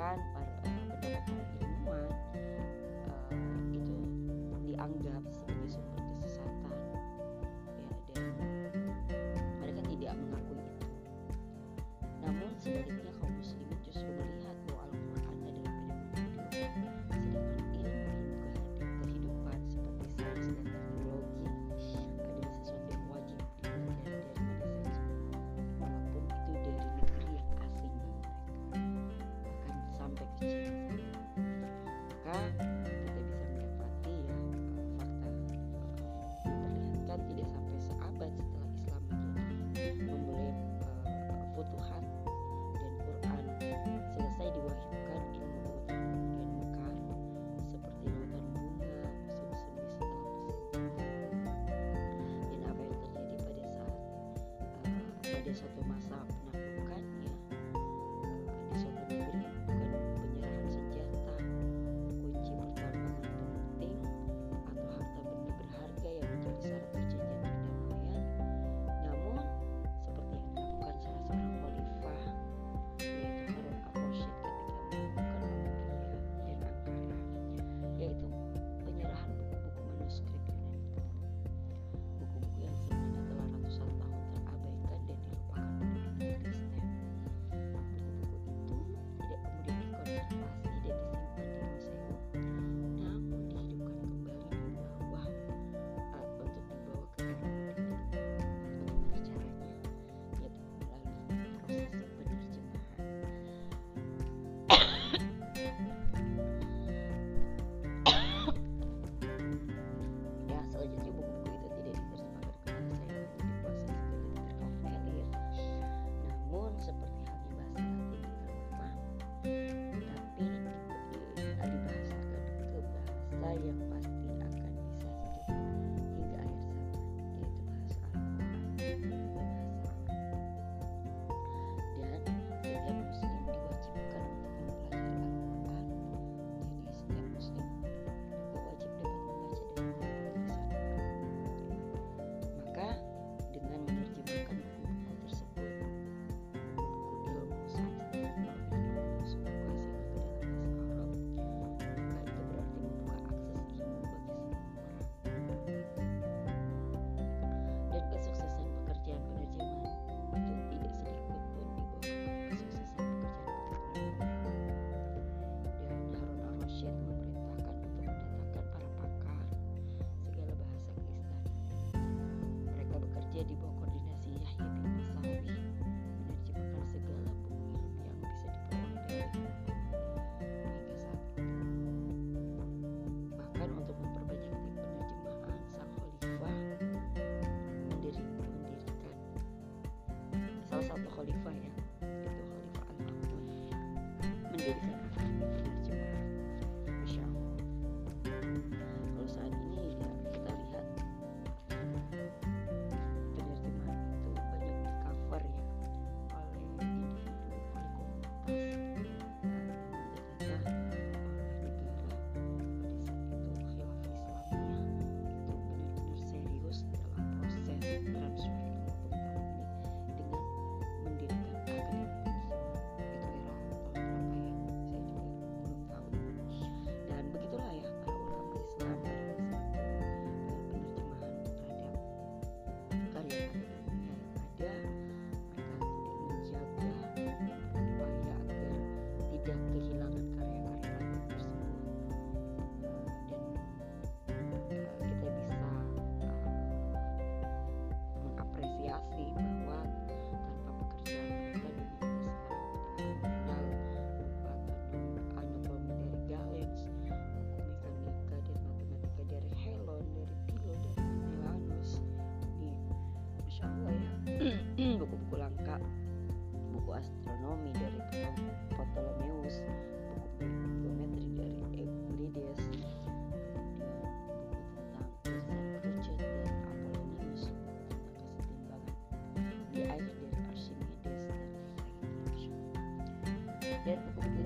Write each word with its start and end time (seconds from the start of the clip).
bahkan 0.00 0.39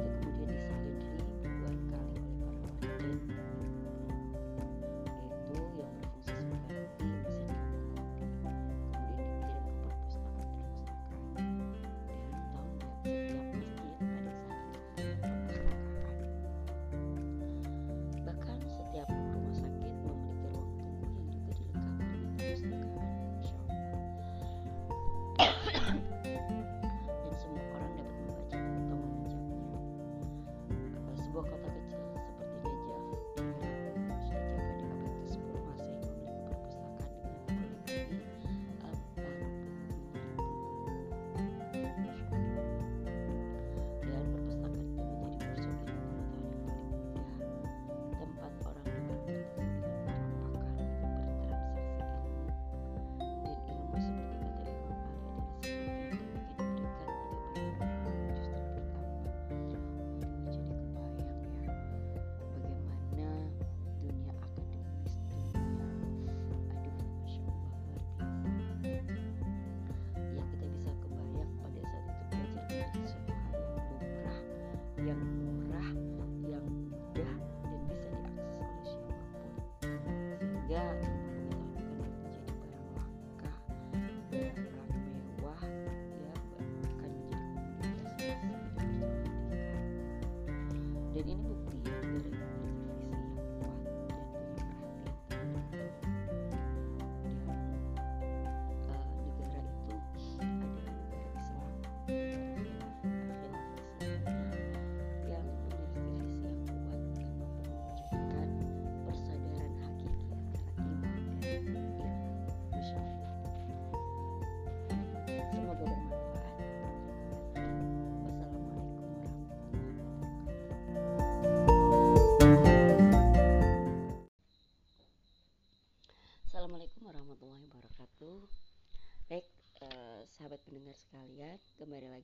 buku-buku 0.04 0.12
itu 0.12 0.32
kemudian 0.34 0.44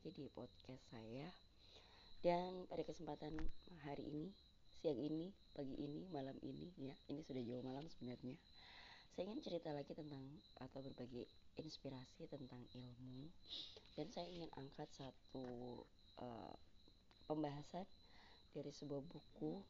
lagi 0.01 0.17
di 0.17 0.33
podcast 0.33 0.81
saya. 0.89 1.29
Dan 2.25 2.65
pada 2.73 2.81
kesempatan 2.89 3.37
hari 3.85 4.09
ini 4.09 4.33
Siang 4.81 4.97
ini, 4.97 5.29
pagi 5.53 5.77
ini, 5.77 6.09
malam 6.09 6.33
ini 6.41 6.73
ya 6.81 6.97
Ini 7.13 7.21
sudah 7.21 7.45
jauh 7.45 7.61
malam 7.61 7.85
sebenarnya. 7.85 8.33
Saya 9.13 9.29
ingin 9.29 9.45
cerita 9.45 9.77
lagi 9.77 9.93
tentang 9.93 10.25
Atau 10.57 10.81
berbagi 10.81 11.29
inspirasi 11.61 12.33
tentang 12.33 12.65
ilmu. 12.73 13.29
Dan 13.93 14.09
saya 14.09 14.25
ingin 14.33 14.49
angkat 14.57 14.89
satu 14.89 15.85
uh, 16.17 16.57
Pembahasan 17.29 17.85
Dari 18.57 18.73
sebuah 18.73 19.05
buku 19.05 19.61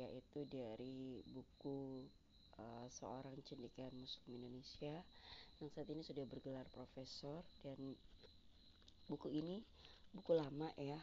Yaitu 0.00 0.48
dari 0.48 1.20
buku 1.28 2.08
uh, 2.56 2.88
seorang 2.88 3.36
cendekiawan 3.44 3.92
Muslim 4.00 4.40
Indonesia 4.40 5.04
yang 5.60 5.72
saat 5.72 5.88
ini 5.88 6.04
sudah 6.04 6.24
bergelar 6.28 6.68
profesor 6.72 7.40
dan 7.64 7.96
buku 9.06 9.30
ini 9.30 9.62
buku 10.10 10.34
lama 10.34 10.70
ya. 10.78 10.98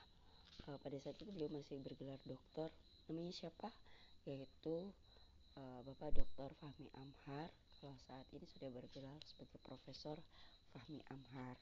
Uh, 0.68 0.80
pada 0.80 0.96
saat 1.00 1.16
itu 1.20 1.32
beliau 1.32 1.52
masih 1.52 1.80
bergelar 1.80 2.20
dokter. 2.24 2.72
Namanya 3.08 3.34
siapa? 3.36 3.72
Yaitu 4.28 4.92
uh, 5.60 5.80
Bapak 5.84 6.16
Dr. 6.16 6.52
Fahmi 6.60 6.88
Amhar. 6.96 7.52
Kalau 7.80 7.96
saat 8.08 8.24
ini 8.32 8.48
sudah 8.48 8.72
bergelar 8.72 9.20
sebagai 9.28 9.60
Profesor 9.64 10.16
Fahmi 10.72 11.04
Amhar. 11.12 11.56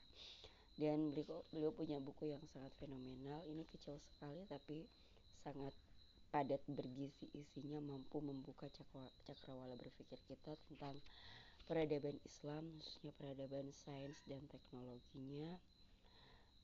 Dan 0.78 1.14
beliau, 1.14 1.42
beliau 1.50 1.72
punya 1.74 1.98
buku 1.98 2.30
yang 2.30 2.42
sangat 2.54 2.74
fenomenal. 2.78 3.42
Ini 3.46 3.66
kecil 3.70 3.98
sekali 4.02 4.46
tapi 4.50 4.86
sangat 5.42 5.74
padat 6.32 6.64
bergizi 6.64 7.28
isinya 7.36 7.84
mampu 7.84 8.24
membuka 8.24 8.72
cakrawala 9.28 9.76
berpikir 9.76 10.16
kita 10.32 10.56
tentang 10.72 10.96
peradaban 11.68 12.16
Islam 12.24 12.72
khususnya 12.80 13.12
peradaban 13.20 13.68
sains 13.76 14.16
dan 14.24 14.40
teknologinya 14.48 15.60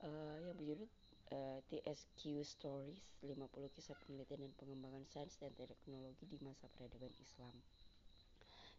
uh, 0.04 0.36
yang 0.44 0.56
berjudul 0.58 0.90
uh, 1.34 1.60
eh, 1.64 1.82
TSQ 1.86 2.44
Stories 2.44 3.02
50 3.24 3.76
kisah 3.76 3.98
penelitian 4.06 4.46
dan 4.46 4.54
pengembangan 4.60 5.04
sains 5.10 5.38
dan 5.42 5.54
teknologi 5.56 6.26
di 6.28 6.38
masa 6.44 6.70
peradaban 6.76 7.14
Islam 7.18 7.56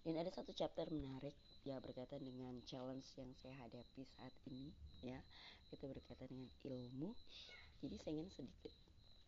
dan 0.06 0.14
ada 0.14 0.30
satu 0.30 0.54
chapter 0.54 0.86
menarik 0.88 1.34
ya 1.66 1.82
berkaitan 1.82 2.22
dengan 2.22 2.54
challenge 2.64 3.06
yang 3.18 3.34
saya 3.34 3.54
hadapi 3.66 4.06
saat 4.14 4.32
ini 4.46 4.70
ya 5.02 5.18
itu 5.74 5.84
berkaitan 5.84 6.30
dengan 6.30 6.48
ilmu 6.64 7.10
jadi 7.78 7.94
saya 8.02 8.12
ingin 8.18 8.30
sedikit 8.34 8.74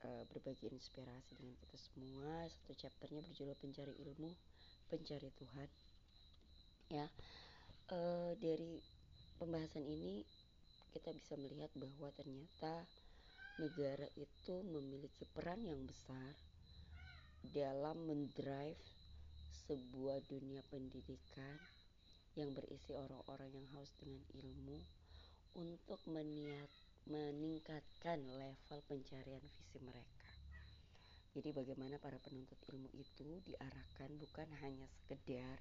uh, 0.03 0.27
berbagi 0.27 0.67
inspirasi 0.75 1.39
dengan 1.39 1.55
kita 1.63 1.77
semua. 1.79 2.51
Satu 2.51 2.75
chapternya 2.75 3.23
berjudul 3.31 3.57
Pencari 3.63 3.95
Ilmu, 3.95 4.31
Pencari 4.91 5.31
Tuhan. 5.39 5.69
Ya, 6.91 7.07
uh, 7.95 8.35
dari 8.43 8.83
pembahasan 9.39 9.87
ini 9.87 10.27
kita 10.91 11.15
bisa 11.15 11.39
melihat 11.39 11.71
bahwa 11.79 12.11
ternyata 12.19 12.85
negara 13.63 14.07
itu 14.19 14.55
memiliki 14.67 15.25
peran 15.31 15.63
yang 15.63 15.83
besar 15.87 16.33
dalam 17.55 17.97
mendrive 18.05 18.79
sebuah 19.71 20.19
dunia 20.27 20.61
pendidikan 20.69 21.57
yang 22.35 22.51
berisi 22.55 22.95
orang-orang 22.95 23.51
yang 23.55 23.67
haus 23.75 23.91
dengan 23.99 24.23
ilmu 24.39 24.79
untuk 25.59 25.99
meniat 26.11 26.71
meningkatkan 27.11 28.23
level 28.39 28.81
pencarian 28.87 29.43
visi 29.43 29.79
mereka. 29.83 30.31
Jadi 31.31 31.55
bagaimana 31.55 31.97
para 32.03 32.19
penuntut 32.19 32.59
ilmu 32.71 32.91
itu 32.99 33.39
diarahkan 33.47 34.11
bukan 34.19 34.49
hanya 34.67 34.87
sekedar 34.91 35.59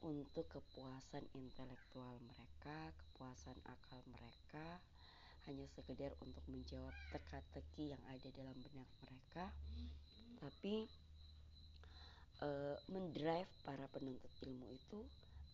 untuk 0.00 0.48
kepuasan 0.48 1.24
intelektual 1.36 2.16
mereka, 2.24 2.92
kepuasan 2.96 3.56
akal 3.68 4.00
mereka, 4.08 4.80
hanya 5.48 5.66
sekedar 5.76 6.12
untuk 6.24 6.44
menjawab 6.48 6.92
teka-teki 7.12 7.92
yang 7.92 8.02
ada 8.08 8.28
dalam 8.32 8.56
benak 8.56 8.88
mereka, 9.04 9.44
tapi 10.40 10.88
uh, 12.40 12.76
mendrive 12.88 13.50
para 13.64 13.84
penuntut 13.92 14.32
ilmu 14.44 14.68
itu 14.72 15.00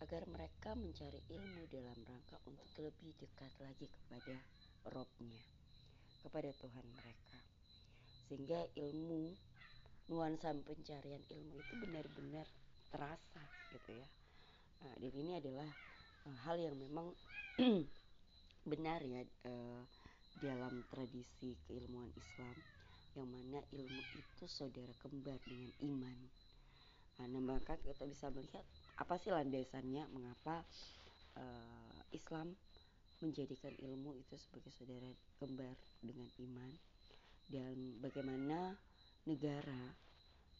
agar 0.04 0.28
mereka 0.28 0.76
mencari 0.76 1.24
ilmu 1.32 1.66
dalam 1.72 1.96
rangka 2.04 2.36
untuk 2.46 2.68
lebih 2.78 3.16
dekat 3.16 3.50
lagi 3.64 3.88
kepada 3.88 4.36
robnya 4.92 5.40
kepada 6.22 6.50
Tuhan 6.58 6.86
mereka. 6.98 7.38
Sehingga 8.26 8.60
ilmu 8.74 9.32
nuansa 10.10 10.54
pencarian 10.62 11.22
ilmu 11.34 11.54
itu 11.58 11.74
benar-benar 11.82 12.46
terasa 12.90 13.42
gitu 13.74 13.98
ya 13.98 14.06
nah, 14.82 14.94
dan 15.00 15.12
ini 15.14 15.32
adalah 15.38 15.68
uh, 16.26 16.36
hal 16.48 16.56
yang 16.58 16.76
memang 16.76 17.12
benar 18.70 19.00
ya 19.04 19.22
uh, 19.46 19.82
dalam 20.42 20.84
tradisi 20.92 21.56
keilmuan 21.64 22.12
Islam 22.16 22.56
yang 23.16 23.28
mana 23.32 23.64
ilmu 23.72 24.02
itu 24.12 24.44
saudara 24.44 24.92
kembar 25.00 25.40
dengan 25.48 25.72
iman. 25.88 26.18
Nah, 27.16 27.26
maka 27.40 27.80
kita 27.80 28.04
bisa 28.04 28.28
melihat 28.28 28.60
apa 29.00 29.16
sih 29.16 29.32
landasannya 29.32 30.04
mengapa 30.12 30.60
uh, 31.40 32.00
Islam 32.12 32.52
menjadikan 33.24 33.72
ilmu 33.80 34.12
itu 34.20 34.36
sebagai 34.36 34.68
saudara 34.76 35.08
kembar 35.40 35.72
dengan 36.04 36.28
iman 36.36 36.72
dan 37.48 37.96
bagaimana 38.04 38.76
negara 39.24 39.96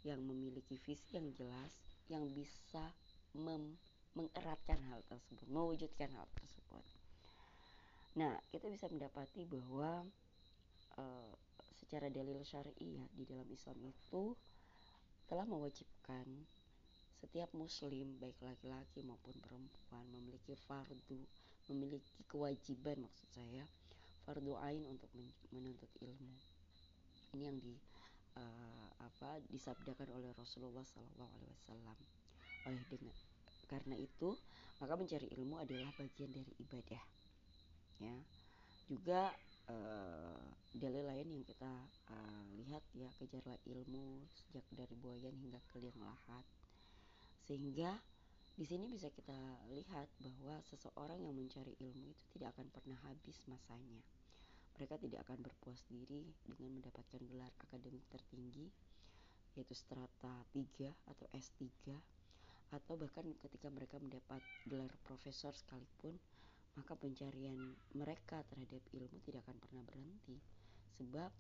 yang 0.07 0.25
memiliki 0.25 0.81
visi 0.81 1.19
yang 1.19 1.29
jelas 1.37 1.73
yang 2.09 2.25
bisa 2.33 2.95
mem 3.37 3.77
mengeratkan 4.17 4.81
hal 4.89 5.05
tersebut, 5.07 5.45
mewujudkan 5.53 6.09
hal 6.17 6.27
tersebut. 6.33 6.85
Nah, 8.17 8.41
kita 8.49 8.73
bisa 8.73 8.89
mendapati 8.89 9.45
bahwa 9.45 10.09
uh, 10.97 11.33
secara 11.77 12.09
dalil 12.09 12.41
syar'i 12.41 12.97
ya 12.97 13.07
di 13.13 13.29
dalam 13.29 13.47
Islam 13.53 13.77
itu 13.85 14.33
telah 15.29 15.45
mewajibkan 15.45 16.25
setiap 17.21 17.51
muslim 17.57 18.17
baik 18.21 18.37
laki-laki 18.45 19.01
maupun 19.03 19.37
perempuan 19.41 20.05
memiliki 20.13 20.55
fardu 20.69 21.21
memiliki 21.73 22.23
kewajiban 22.29 23.03
maksud 23.03 23.29
saya 23.33 23.65
fardu 24.29 24.55
ain 24.63 24.85
untuk 24.87 25.09
menuntut 25.51 25.89
ilmu 26.03 26.35
ini 27.35 27.43
yang 27.49 27.57
di 27.59 27.75
uh, 28.37 28.89
apa 29.03 29.43
disabdakan 29.51 30.13
oleh 30.15 30.31
Rasulullah 30.37 30.85
Sallallahu 30.85 31.33
Alaihi 31.41 31.53
Wasallam 31.57 31.99
oleh 32.67 32.85
dengan 32.91 33.17
karena 33.67 33.99
itu 33.99 34.35
maka 34.79 34.95
mencari 34.95 35.27
ilmu 35.37 35.59
adalah 35.61 35.91
bagian 35.97 36.31
dari 36.31 36.53
ibadah 36.61 37.03
ya. 38.01 38.17
Juga 38.87 39.33
uh, 39.67 40.47
dalil 40.77 41.05
lain 41.09 41.29
yang 41.41 41.45
kita 41.45 41.73
uh, 42.13 42.45
lihat 42.61 42.85
ya 42.93 43.09
kejarlah 43.17 43.57
ilmu 43.67 44.29
sejak 44.31 44.65
dari 44.71 44.95
buayan 45.01 45.35
hingga 45.35 45.59
ke 45.73 45.81
liang 45.81 45.99
lahat. 45.99 46.45
Sehingga 47.47 47.97
di 48.57 48.65
sini 48.65 48.89
bisa 48.89 49.13
kita 49.13 49.37
lihat 49.69 50.09
bahwa 50.21 50.57
seseorang 50.65 51.21
yang 51.21 51.37
mencari 51.37 51.77
ilmu 51.77 52.09
itu 52.09 52.25
tidak 52.37 52.57
akan 52.57 52.69
pernah 52.73 52.99
habis 53.05 53.37
masanya. 53.49 54.01
Mereka 54.77 55.01
tidak 55.01 55.25
akan 55.29 55.41
berpuas 55.41 55.81
diri 55.89 56.25
dengan 56.45 56.81
mendapatkan 56.81 57.21
gelar 57.25 57.53
akademik 57.65 58.05
tertinggi 58.13 58.69
yaitu 59.57 59.73
strata 59.73 60.45
3 60.53 60.93
atau 61.09 61.27
S3 61.33 61.65
atau 62.75 62.99
bahkan 62.99 63.27
ketika 63.47 63.71
mereka 63.71 64.01
mendapat 64.03 64.43
gelar 64.67 64.91
profesor 65.07 65.55
sekalipun 65.55 66.19
maka 66.77 66.93
pencarian 66.99 67.75
mereka 67.97 68.45
terhadap 68.53 68.85
ilmu 68.93 69.17
tidak 69.25 69.41
akan 69.49 69.57
pernah 69.57 69.83
berhenti. 69.89 70.37
Sebab 71.01 71.33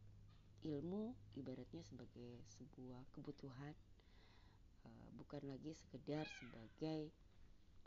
ilmu 0.65 1.13
ibaratnya 1.37 1.85
sebagai 1.85 2.41
sebuah 2.57 3.05
kebutuhan 3.13 3.77
Eh, 4.87 5.09
bukan 5.19 5.43
lagi 5.51 5.75
sekedar 5.75 6.27
sebagai 6.39 7.11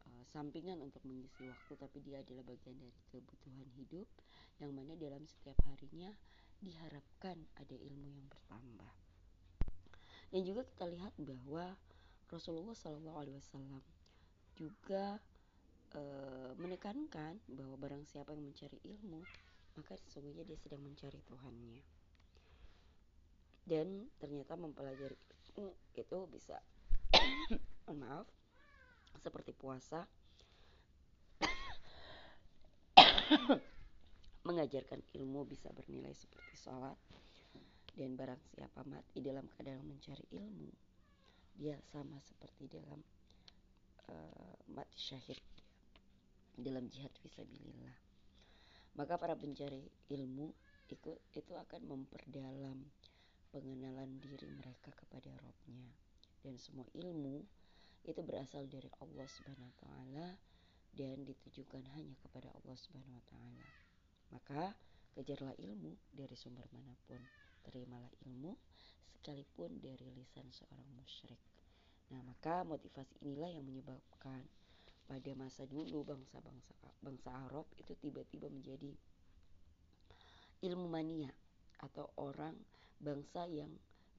uh, 0.04 0.24
sampingan 0.36 0.84
untuk 0.84 1.00
mengisi 1.08 1.48
waktu 1.48 1.74
tapi 1.80 2.04
dia 2.04 2.20
adalah 2.20 2.44
bagian 2.44 2.76
dari 2.76 3.00
kebutuhan 3.08 3.68
hidup 3.80 4.08
yang 4.60 4.76
mana 4.76 5.00
dalam 5.00 5.24
setiap 5.24 5.56
harinya 5.72 6.12
diharapkan 6.60 7.40
ada 7.56 7.76
ilmu 7.76 8.08
yang 8.12 8.28
bertambah. 8.28 8.94
Dan 10.30 10.42
juga 10.44 10.68
kita 10.68 10.86
lihat 10.92 11.14
bahwa 11.16 11.80
Rasulullah 12.30 12.78
Shallallahu 12.78 13.18
Alaihi 13.18 13.38
Wasallam 13.42 13.82
juga 14.54 15.18
e, 15.98 16.02
menekankan 16.62 17.42
bahwa 17.50 17.76
barang 17.82 18.06
siapa 18.06 18.38
yang 18.38 18.54
mencari 18.54 18.78
ilmu 18.86 19.26
maka 19.78 19.98
sesungguhnya 19.98 20.44
dia 20.46 20.60
sedang 20.60 20.84
mencari 20.84 21.18
Tuhannya. 21.26 21.82
Dan 23.66 24.10
ternyata 24.22 24.58
mempelajari 24.58 25.18
ilmu 25.58 25.74
itu 25.98 26.20
bisa 26.30 26.58
maaf 28.02 28.26
seperti 29.18 29.54
puasa 29.58 30.06
mengajarkan 34.48 35.02
ilmu 35.18 35.46
bisa 35.46 35.70
bernilai 35.74 36.14
seperti 36.14 36.56
sholat 36.58 36.98
dan 37.94 38.16
barang 38.16 38.42
siapa 38.56 38.82
mati 38.88 39.20
dalam 39.20 39.46
keadaan 39.52 39.84
mencari 39.86 40.24
ilmu 40.34 40.89
dia 41.60 41.76
sama 41.92 42.16
seperti 42.24 42.72
dalam 42.72 43.04
uh, 44.08 44.56
mati 44.72 44.96
syahid 44.96 45.40
dalam 46.56 46.88
jihad 46.88 47.12
visabilillah. 47.20 47.96
Maka 48.96 49.20
para 49.20 49.36
pencari 49.36 49.84
ilmu 50.12 50.52
itu, 50.88 51.12
itu 51.36 51.54
akan 51.56 51.82
memperdalam 51.84 52.80
pengenalan 53.52 54.20
diri 54.24 54.48
mereka 54.56 54.92
kepada 54.96 55.32
Robnya 55.40 55.88
dan 56.44 56.56
semua 56.56 56.88
ilmu 56.96 57.44
itu 58.08 58.22
berasal 58.24 58.64
dari 58.72 58.88
Allah 59.04 59.28
Subhanahu 59.28 59.68
wa 59.68 59.78
taala 59.84 60.28
dan 60.96 61.28
ditujukan 61.28 61.84
hanya 62.00 62.16
kepada 62.24 62.48
Allah 62.56 62.76
Subhanahu 62.80 63.20
wa 63.20 63.26
taala. 63.28 63.68
Maka 64.32 64.62
kejarlah 65.14 65.54
ilmu 65.60 66.00
dari 66.16 66.36
sumber 66.40 66.66
mana 66.72 66.96
pun. 67.06 67.20
Terimalah 67.68 68.10
ilmu 68.26 68.56
sekalipun 69.20 69.84
dari 69.84 70.08
lisan 70.16 70.48
seorang 70.48 70.88
musyrik. 70.96 71.44
Nah, 72.16 72.24
maka 72.24 72.64
motivasi 72.64 73.20
inilah 73.20 73.52
yang 73.52 73.68
menyebabkan 73.68 74.48
pada 75.12 75.32
masa 75.36 75.68
dulu 75.68 76.08
bangsa-bangsa 76.08 76.72
bangsa 77.04 77.30
Arab 77.50 77.68
itu 77.76 77.92
tiba-tiba 78.00 78.48
menjadi 78.48 78.96
ilmu 80.64 80.88
mania 80.88 81.34
atau 81.84 82.08
orang 82.16 82.56
bangsa 83.02 83.44
yang 83.50 83.72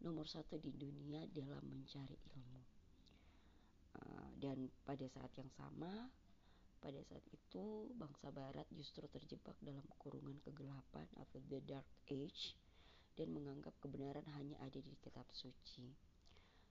nomor 0.05 0.29
satu 0.29 0.61
di 0.61 0.73
dunia 0.77 1.25
dalam 1.33 1.65
mencari 1.65 2.17
ilmu. 2.37 2.63
Uh, 4.01 4.29
dan 4.41 4.69
pada 4.85 5.05
saat 5.11 5.33
yang 5.37 5.51
sama, 5.53 6.09
pada 6.81 7.01
saat 7.05 7.25
itu 7.29 7.93
bangsa 7.93 8.33
Barat 8.33 8.65
justru 8.73 9.05
terjebak 9.13 9.57
dalam 9.61 9.85
kurungan 10.01 10.41
kegelapan 10.41 11.05
atau 11.21 11.39
the 11.53 11.61
dark 11.69 11.87
age 12.09 12.57
dan 13.19 13.33
menganggap 13.35 13.75
kebenaran 13.83 14.25
hanya 14.37 14.57
ada 14.63 14.79
di 14.79 14.95
kitab 15.01 15.27
suci. 15.33 15.87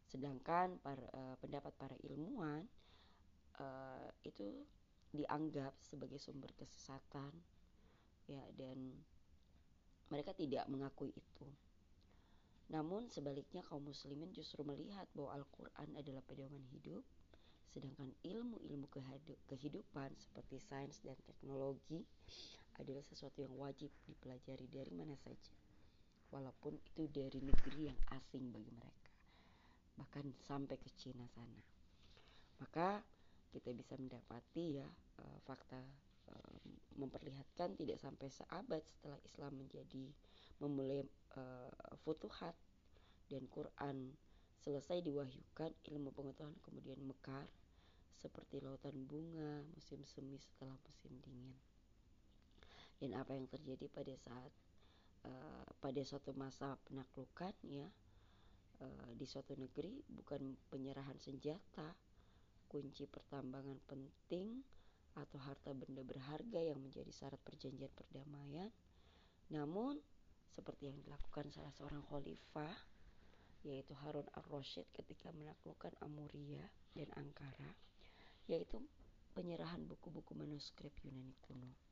Sedangkan 0.10 0.82
para, 0.82 1.06
uh, 1.14 1.36
pendapat 1.38 1.74
para 1.78 1.96
ilmuwan 2.06 2.66
uh, 3.62 4.10
itu 4.26 4.66
dianggap 5.14 5.74
sebagai 5.82 6.22
sumber 6.22 6.54
kesesatan, 6.58 7.34
ya 8.30 8.42
dan 8.58 8.78
mereka 10.10 10.34
tidak 10.34 10.66
mengakui 10.70 11.14
itu. 11.14 11.48
Namun 12.70 13.10
sebaliknya 13.10 13.66
kaum 13.66 13.82
muslimin 13.82 14.30
justru 14.30 14.62
melihat 14.62 15.10
bahwa 15.18 15.42
Al-Quran 15.42 15.90
adalah 15.98 16.22
pedoman 16.22 16.62
hidup, 16.70 17.02
sedangkan 17.74 18.14
ilmu-ilmu 18.22 18.86
kehidupan 19.50 20.14
seperti 20.18 20.62
sains 20.62 21.02
dan 21.02 21.18
teknologi 21.26 22.06
adalah 22.78 23.04
sesuatu 23.06 23.42
yang 23.42 23.54
wajib 23.58 23.90
dipelajari 24.06 24.70
dari 24.70 24.94
mana 24.94 25.18
saja. 25.18 25.59
Walaupun 26.30 26.78
itu 26.78 27.10
dari 27.10 27.42
negeri 27.42 27.90
yang 27.90 28.00
asing 28.14 28.54
bagi 28.54 28.70
mereka. 28.70 29.10
Bahkan 29.98 30.26
sampai 30.46 30.78
ke 30.78 30.90
Cina 30.94 31.26
sana. 31.34 31.62
Maka 32.62 33.02
kita 33.50 33.74
bisa 33.74 33.98
mendapati 33.98 34.78
ya 34.78 34.86
eh, 35.20 35.40
fakta 35.42 35.82
eh, 36.30 36.60
memperlihatkan 37.00 37.74
tidak 37.80 37.98
sampai 37.98 38.30
seabad 38.30 38.84
setelah 38.86 39.18
Islam 39.26 39.56
menjadi 39.64 40.12
memulai 40.60 41.08
uh, 41.40 41.72
futuhat 42.04 42.52
dan 43.32 43.48
Quran 43.48 44.12
selesai 44.60 45.00
diwahyukan 45.00 45.72
ilmu 45.88 46.12
pengetahuan 46.12 46.60
kemudian 46.68 47.00
mekar 47.08 47.48
seperti 48.20 48.60
lautan 48.60 49.08
bunga 49.08 49.64
musim 49.72 50.04
semi 50.04 50.36
setelah 50.36 50.76
musim 50.84 51.16
dingin 51.24 51.56
dan 53.00 53.16
apa 53.16 53.32
yang 53.32 53.48
terjadi 53.48 53.88
pada 53.88 54.12
saat 54.20 54.52
uh, 55.26 55.68
pada 55.80 56.02
suatu 56.04 56.32
masa 56.36 56.76
penaklukan 56.88 57.56
ya 57.66 57.88
uh, 58.84 59.12
di 59.16 59.26
suatu 59.26 59.56
negeri 59.56 60.04
bukan 60.08 60.56
penyerahan 60.70 61.18
senjata 61.20 61.96
kunci 62.70 63.10
pertambangan 63.10 63.82
penting 63.90 64.62
atau 65.18 65.42
harta 65.42 65.74
benda 65.74 66.06
berharga 66.06 66.62
yang 66.62 66.80
menjadi 66.80 67.10
syarat 67.10 67.42
perjanjian 67.42 67.90
perdamaian. 67.98 68.70
Namun 69.50 69.98
seperti 70.54 70.94
yang 70.94 70.98
dilakukan 71.02 71.50
salah 71.50 71.74
seorang 71.74 72.06
khalifah 72.08 72.78
yaitu 73.66 73.92
Harun 74.06 74.24
ar-Rasyid 74.40 74.88
ketika 74.96 75.36
menaklukkan 75.36 75.92
Amuria 76.00 76.64
dan 76.96 77.12
Ankara 77.20 77.76
yaitu 78.48 78.80
penyerahan 79.36 79.84
buku-buku 79.84 80.32
manuskrip 80.32 80.96
Yunani 81.04 81.36
kuno 81.44 81.89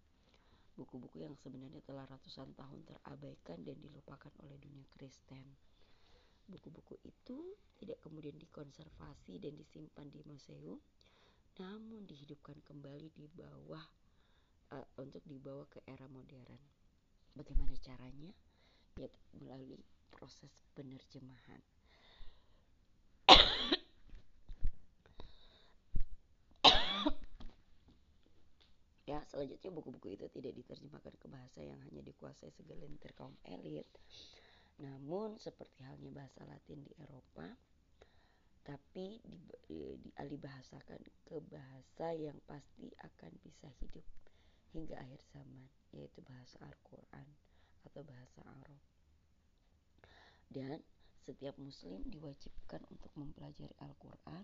buku-buku 0.78 1.26
yang 1.26 1.34
sebenarnya 1.34 1.82
telah 1.82 2.06
ratusan 2.06 2.54
tahun 2.54 2.86
terabaikan 2.86 3.66
dan 3.66 3.76
dilupakan 3.82 4.30
oleh 4.46 4.56
dunia 4.62 4.86
Kristen. 4.94 5.58
Buku-buku 6.48 7.02
itu 7.04 7.58
tidak 7.82 7.98
kemudian 8.06 8.38
dikonservasi 8.38 9.42
dan 9.42 9.58
disimpan 9.58 10.08
di 10.14 10.22
museum 10.24 10.80
namun 11.58 12.06
dihidupkan 12.06 12.62
kembali 12.70 13.10
di 13.18 13.26
bawah 13.34 13.82
uh, 14.78 14.88
untuk 15.02 15.26
dibawa 15.26 15.66
ke 15.66 15.82
era 15.90 16.06
modern. 16.06 16.62
Bagaimana 17.34 17.74
caranya? 17.82 18.30
Yaitu 18.94 19.18
melalui 19.42 19.82
proses 20.14 20.54
penerjemahan. 20.78 21.62
Ya, 29.08 29.24
selanjutnya 29.32 29.72
buku-buku 29.72 30.20
itu 30.20 30.28
tidak 30.36 30.54
diterjemahkan 30.60 31.16
ke 31.16 31.28
bahasa 31.32 31.64
yang 31.64 31.80
hanya 31.88 32.04
dikuasai 32.04 32.52
segelintir 32.52 33.16
kaum 33.16 33.34
elit. 33.48 33.88
Namun 34.84 35.40
seperti 35.40 35.82
halnya 35.88 36.12
bahasa 36.12 36.44
Latin 36.44 36.84
di 36.84 36.94
Eropa, 37.00 37.48
tapi 38.68 39.24
di, 39.24 39.96
dialih 39.96 40.40
bahasakan 40.44 41.00
ke 41.24 41.40
bahasa 41.48 42.12
yang 42.14 42.36
pasti 42.44 42.92
akan 43.00 43.32
bisa 43.42 43.72
hidup 43.80 44.04
hingga 44.76 45.00
akhir 45.00 45.24
zaman, 45.32 45.72
yaitu 45.96 46.20
bahasa 46.28 46.60
Al-Quran 46.60 47.28
atau 47.88 48.04
bahasa 48.04 48.44
Arab. 48.44 48.82
Dan 50.52 50.84
setiap 51.24 51.56
muslim 51.56 52.04
diwajibkan 52.12 52.84
untuk 52.92 53.12
mempelajari 53.16 53.72
Al-Quran. 53.80 54.44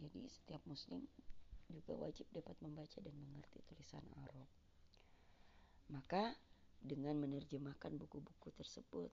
Jadi 0.00 0.26
setiap 0.26 0.64
muslim 0.64 1.04
juga 1.70 1.96
wajib 1.96 2.28
dapat 2.32 2.56
membaca 2.60 2.98
dan 3.00 3.14
mengerti 3.16 3.60
tulisan 3.68 4.04
Arab. 4.20 4.48
Maka 5.92 6.34
dengan 6.80 7.16
menerjemahkan 7.20 7.96
buku-buku 7.96 8.52
tersebut, 8.56 9.12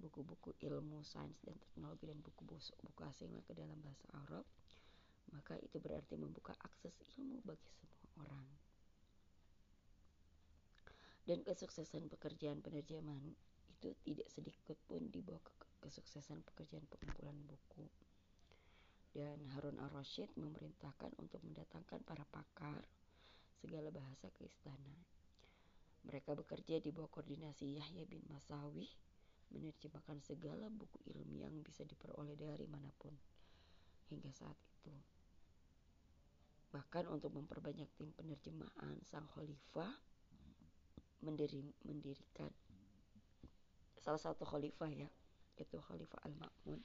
buku-buku 0.00 0.56
ilmu, 0.64 1.00
sains 1.04 1.40
dan 1.44 1.56
teknologi 1.56 2.08
dan 2.10 2.20
buku-buku 2.20 3.00
asing 3.08 3.32
ke 3.44 3.52
dalam 3.56 3.78
bahasa 3.80 4.04
Arab, 4.28 4.44
maka 5.32 5.56
itu 5.62 5.80
berarti 5.80 6.20
membuka 6.20 6.52
akses 6.60 6.98
ilmu 7.16 7.40
bagi 7.46 7.68
semua 7.72 8.28
orang 8.28 8.44
dan 11.24 11.40
kesuksesan 11.40 12.12
pekerjaan 12.12 12.60
penerjemahan 12.60 13.32
itu 13.72 13.96
tidak 14.04 14.28
sedikit 14.28 14.76
pun 14.84 15.08
dibawa 15.08 15.40
ke 15.40 15.52
kesuksesan 15.80 16.44
pekerjaan 16.44 16.84
pengumpulan 16.88 17.36
buku. 17.48 17.88
Dan 19.14 19.38
Harun 19.54 19.78
al-Rashid 19.78 20.34
memerintahkan 20.34 21.14
untuk 21.22 21.38
mendatangkan 21.46 22.02
para 22.02 22.26
pakar 22.26 22.82
segala 23.62 23.94
bahasa 23.94 24.26
ke 24.34 24.42
istana. 24.42 24.98
Mereka 26.04 26.34
bekerja 26.34 26.82
di 26.82 26.90
bawah 26.90 27.08
koordinasi 27.08 27.78
Yahya 27.78 28.04
bin 28.10 28.26
Masawi 28.26 28.90
menerjemahkan 29.54 30.18
segala 30.18 30.66
buku 30.66 30.98
ilmiah 31.14 31.46
yang 31.46 31.62
bisa 31.62 31.86
diperoleh 31.86 32.34
dari 32.34 32.66
mana 32.66 32.90
pun 32.98 33.14
hingga 34.10 34.34
saat 34.34 34.58
itu. 34.58 34.90
Bahkan 36.74 37.06
untuk 37.06 37.30
memperbanyak 37.38 37.86
tim 37.94 38.10
penerjemahan, 38.18 38.98
sang 39.06 39.30
khalifah 39.30 39.94
mendiri, 41.22 41.62
mendirikan 41.86 42.50
salah 44.04 44.20
satu 44.20 44.44
khalifah 44.44 44.92
ya 44.92 45.08
yaitu 45.56 45.78
Khalifah 45.80 46.20
Al-Ma'mun 46.28 46.82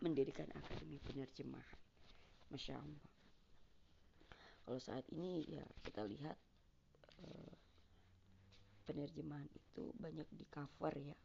mendirikan 0.00 0.48
akademi 0.56 0.96
penerjemahan. 1.04 1.80
Masya 2.50 2.74
Allah. 2.80 3.06
Kalau 4.64 4.80
saat 4.80 5.04
ini 5.12 5.44
ya 5.46 5.64
kita 5.84 6.02
lihat 6.08 6.36
uh, 7.24 7.54
penerjemahan 8.88 9.46
itu 9.52 9.92
banyak 9.96 10.26
di 10.34 10.44
cover 10.48 10.94
ya 10.98 11.16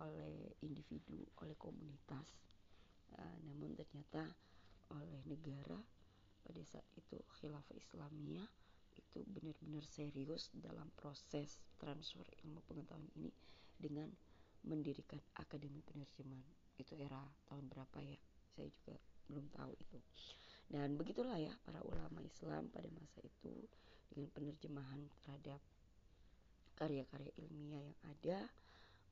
oleh 0.00 0.54
individu 0.62 1.20
oleh 1.42 1.54
komunitas. 1.58 2.28
Uh, 3.14 3.38
namun 3.46 3.74
ternyata 3.78 4.24
oleh 4.94 5.22
negara 5.26 5.78
pada 6.44 6.62
saat 6.66 6.86
itu 6.94 7.18
khilafah 7.40 7.76
Islamiyah 7.76 8.48
itu 8.94 9.26
benar-benar 9.26 9.82
serius 9.90 10.54
dalam 10.54 10.86
proses 10.94 11.58
transfer 11.82 12.26
ilmu 12.46 12.62
pengetahuan 12.66 13.10
ini 13.18 13.30
dengan 13.74 14.06
mendirikan 14.64 15.18
akademi 15.38 15.82
penerjemahan 15.82 16.63
itu 16.78 16.94
era 16.98 17.20
tahun 17.50 17.66
berapa 17.70 17.98
ya? 18.02 18.18
Saya 18.54 18.68
juga 18.70 18.94
belum 19.30 19.46
tahu 19.54 19.72
itu. 19.74 19.98
Dan 20.68 20.96
begitulah 20.96 21.36
ya 21.36 21.52
para 21.62 21.80
ulama 21.84 22.24
Islam 22.24 22.72
pada 22.72 22.88
masa 22.92 23.20
itu 23.20 23.52
dengan 24.10 24.30
penerjemahan 24.32 25.00
terhadap 25.20 25.60
karya-karya 26.74 27.30
ilmiah 27.38 27.82
yang 27.82 27.98
ada 28.10 28.38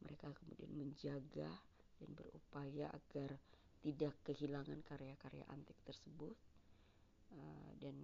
mereka 0.03 0.35
kemudian 0.35 0.70
menjaga 0.75 1.51
dan 2.03 2.09
berupaya 2.18 2.90
agar 2.90 3.38
tidak 3.83 4.14
kehilangan 4.27 4.83
karya-karya 4.87 5.46
antik 5.51 5.79
tersebut 5.87 6.35
uh, 7.35 7.70
dan 7.79 7.94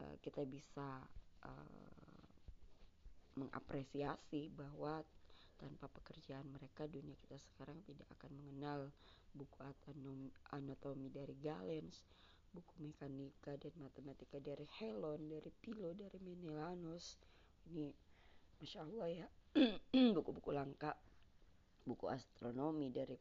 uh, 0.00 0.16
kita 0.24 0.44
bisa 0.48 1.04
uh, 1.44 2.24
mengapresiasi 3.36 4.48
bahwa 4.52 5.04
tanpa 5.58 5.86
pekerjaan 5.90 6.46
mereka 6.50 6.86
dunia 6.90 7.14
kita 7.24 7.38
sekarang 7.38 7.80
tidak 7.86 8.08
akan 8.18 8.32
mengenal 8.34 8.90
buku 9.34 9.58
anatomi 10.54 11.10
dari 11.10 11.34
Galens, 11.42 12.06
buku 12.54 12.86
mekanika 12.86 13.58
dan 13.58 13.74
matematika 13.82 14.38
dari 14.38 14.66
Helon, 14.78 15.26
dari 15.26 15.50
Pilo, 15.58 15.90
dari 15.90 16.22
Menelanos. 16.22 17.18
Ini 17.66 17.90
Masya 18.62 18.80
Allah 18.86 19.08
ya, 19.10 19.26
buku-buku 20.16 20.54
langka, 20.54 20.94
buku 21.82 22.06
astronomi 22.06 22.94
dari 22.94 23.18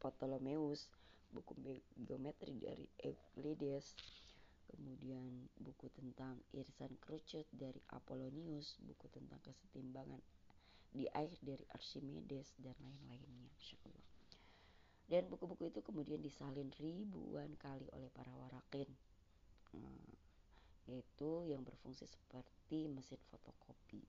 Ptolemeus, 0.00 0.88
buku 1.28 1.52
geometri 1.94 2.56
dari 2.56 2.88
Euclides, 3.04 3.92
kemudian 4.72 5.46
buku 5.60 5.92
tentang 5.92 6.40
irisan 6.56 6.96
kerucut 6.98 7.46
dari 7.52 7.78
Apollonius, 7.92 8.80
buku 8.80 9.06
tentang 9.12 9.38
kesetimbangan 9.44 10.18
di 10.94 11.10
air 11.10 11.34
dari 11.42 11.66
Archimedes 11.74 12.54
dan 12.62 12.78
lain-lainnya, 12.78 13.50
Masya 13.50 13.78
Allah. 13.82 14.14
Dan 15.04 15.26
buku-buku 15.28 15.68
itu 15.68 15.82
kemudian 15.82 16.22
disalin 16.22 16.70
ribuan 16.80 17.52
kali 17.60 17.84
oleh 17.92 18.08
para 18.14 18.30
warakin, 18.38 18.88
yaitu 20.86 21.30
yang 21.50 21.66
berfungsi 21.66 22.06
seperti 22.06 22.88
mesin 22.88 23.20
fotokopi. 23.28 24.00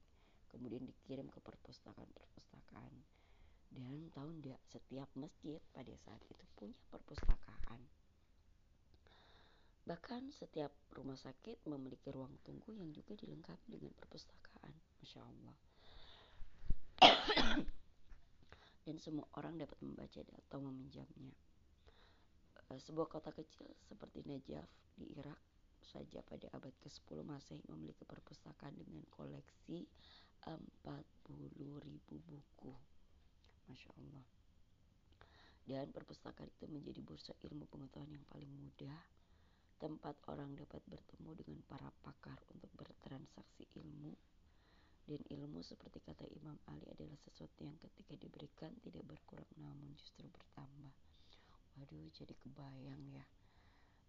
Kemudian 0.53 0.87
dikirim 0.87 1.27
ke 1.27 1.43
perpustakaan-perpustakaan. 1.43 2.93
Dan 3.75 4.07
tahu 4.15 4.29
enggak, 4.39 4.61
setiap 4.71 5.09
masjid 5.19 5.59
pada 5.75 5.91
saat 6.07 6.21
itu 6.31 6.45
punya 6.55 6.79
perpustakaan. 6.93 7.81
Bahkan 9.83 10.31
setiap 10.31 10.71
rumah 10.95 11.19
sakit 11.19 11.67
memiliki 11.67 12.07
ruang 12.09 12.39
tunggu 12.47 12.71
yang 12.71 12.95
juga 12.95 13.19
dilengkapi 13.19 13.75
dengan 13.75 13.91
perpustakaan. 13.99 14.73
Masya 15.03 15.21
Allah. 15.27 15.55
Dan 18.85 19.01
semua 19.01 19.25
orang 19.35 19.57
dapat 19.57 19.75
membaca 19.81 20.21
atau 20.21 20.61
meminjamnya. 20.61 21.33
Eh, 22.69 22.79
sebuah 22.81 23.09
kota 23.09 23.33
kecil 23.33 23.65
seperti 23.85 24.21
Najaf 24.25 24.69
di 24.93 25.09
Irak 25.17 25.37
saja 25.85 26.21
pada 26.25 26.49
abad 26.53 26.73
ke-10 26.81 27.21
Masehi 27.21 27.61
memiliki 27.69 28.05
perpustakaan 28.05 28.73
dengan 28.77 29.05
koleksi 29.13 29.85
40 30.45 31.81
ribu 31.81 32.15
buku. 32.25 32.73
Masya 33.65 33.89
Allah. 33.97 34.25
Dan 35.65 35.89
perpustakaan 35.89 36.49
itu 36.53 36.69
menjadi 36.69 37.01
bursa 37.01 37.33
ilmu 37.41 37.65
pengetahuan 37.65 38.13
yang 38.13 38.25
paling 38.29 38.49
mudah 38.53 39.01
tempat 39.81 40.13
orang 40.29 40.53
dapat 40.53 40.79
bertemu 40.85 41.33
dengan 41.41 41.59
para 41.65 41.89
pakar 42.05 42.37
untuk 42.53 42.69
bertransaksi 42.77 43.65
ilmu 43.81 44.13
dan 45.05 45.21
ilmu 45.29 45.61
seperti 45.61 46.01
kata 46.01 46.25
Imam 46.33 46.57
Ali 46.65 46.89
adalah 46.89 47.13
sesuatu 47.21 47.61
yang 47.61 47.77
ketika 47.77 48.17
diberikan 48.17 48.73
tidak 48.81 49.05
berkurang 49.05 49.49
namun 49.61 49.93
justru 49.93 50.25
bertambah. 50.25 50.93
Waduh 51.77 52.09
jadi 52.09 52.33
kebayang 52.41 53.03
ya 53.13 53.25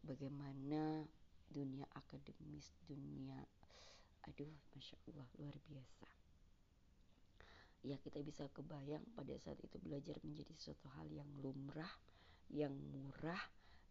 bagaimana 0.01 1.05
dunia 1.53 1.85
akademis, 1.93 2.73
dunia 2.89 3.45
aduh 4.25 4.57
Masya 4.73 4.97
Allah 5.13 5.29
luar 5.37 5.57
biasa. 5.69 6.09
Ya 7.87 8.01
kita 8.01 8.19
bisa 8.25 8.49
kebayang 8.51 9.05
pada 9.15 9.37
saat 9.39 9.61
itu 9.63 9.79
belajar 9.79 10.19
menjadi 10.25 10.51
suatu 10.59 10.91
hal 10.99 11.07
yang 11.13 11.29
lumrah, 11.39 11.93
yang 12.51 12.73
murah, 12.73 13.39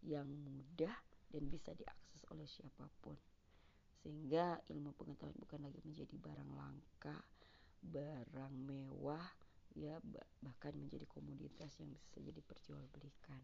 yang 0.03 0.27
mudah 0.27 0.95
dan 1.31 1.43
bisa 1.47 1.71
diakses 1.77 2.25
oleh 2.33 2.49
siapa 2.49 2.89
pun 2.99 3.15
sehingga 4.05 4.61
ilmu 4.69 4.93
pengetahuan 4.93 5.33
bukan 5.41 5.65
lagi 5.65 5.81
menjadi 5.81 6.13
barang 6.13 6.51
langka, 6.53 7.25
barang 7.81 8.53
mewah, 8.53 9.25
ya 9.73 9.97
bahkan 10.45 10.77
menjadi 10.77 11.09
komoditas 11.09 11.73
yang 11.81 11.89
bisa 11.89 12.21
jadi 12.21 12.37
perjualbelikan. 12.45 13.41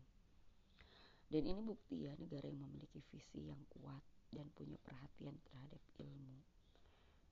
Dan 1.26 1.50
ini 1.50 1.66
bukti 1.66 2.06
ya 2.06 2.14
negara 2.14 2.46
yang 2.46 2.62
memiliki 2.62 3.02
visi 3.10 3.50
yang 3.50 3.58
kuat 3.74 4.06
dan 4.30 4.54
punya 4.54 4.78
perhatian 4.86 5.34
terhadap 5.50 5.82
ilmu. 5.98 6.38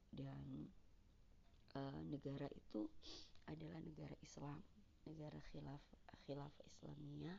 Dan 0.09 0.65
e, 1.77 1.81
negara 2.09 2.49
itu 2.49 2.89
adalah 3.45 3.77
negara 3.77 4.17
Islam, 4.25 4.57
negara 5.05 5.37
khilaf 5.53 5.85
khilaf 6.25 6.53
Islamiyah 6.65 7.37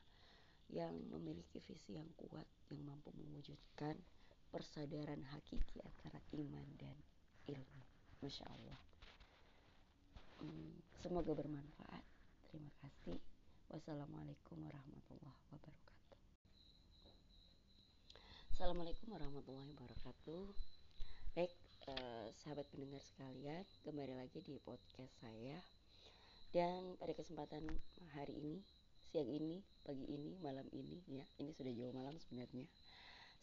yang 0.70 0.94
memiliki 1.11 1.59
visi 1.66 1.98
yang 1.98 2.07
kuat 2.14 2.46
yang 2.70 2.87
mampu 2.87 3.11
mewujudkan 3.18 3.98
persadaran 4.50 5.22
hakiki 5.30 5.78
antara 5.86 6.18
iman 6.34 6.66
dan 6.74 6.96
ilmu. 7.46 7.82
Masya 8.20 8.44
Allah. 8.50 8.80
Hmm, 10.42 10.74
semoga 10.98 11.32
bermanfaat. 11.32 12.04
Terima 12.50 12.70
kasih. 12.82 13.16
Wassalamualaikum 13.70 14.58
warahmatullahi 14.58 15.42
wabarakatuh. 15.54 16.18
Assalamualaikum 18.50 19.06
warahmatullahi 19.14 19.70
wabarakatuh. 19.78 20.42
Baik, 21.38 21.54
eh, 21.86 22.28
sahabat 22.42 22.66
pendengar 22.74 22.98
sekalian, 23.06 23.62
kembali 23.86 24.18
lagi 24.18 24.42
di 24.42 24.58
podcast 24.66 25.14
saya. 25.22 25.62
Dan 26.50 26.98
pada 26.98 27.14
kesempatan 27.14 27.62
hari 28.18 28.34
ini, 28.34 28.58
siang 29.06 29.30
ini, 29.30 29.62
pagi 29.86 30.02
ini, 30.10 30.34
malam 30.42 30.66
ini, 30.74 30.98
ya, 31.06 31.22
ini 31.38 31.54
sudah 31.54 31.70
jauh 31.70 31.94
malam 31.94 32.18
sebenarnya 32.18 32.66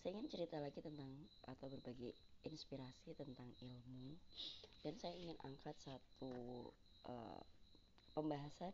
saya 0.01 0.13
ingin 0.13 0.29
cerita 0.29 0.61
lagi 0.61 0.77
tentang 0.79 1.09
atau 1.49 1.67
berbagi 1.73 2.13
inspirasi 2.45 3.17
tentang 3.17 3.49
ilmu. 3.59 4.13
Dan 4.85 4.93
saya 5.01 5.17
ingin 5.17 5.37
angkat 5.41 5.73
satu 5.81 6.69
uh, 7.09 7.41
pembahasan 8.13 8.71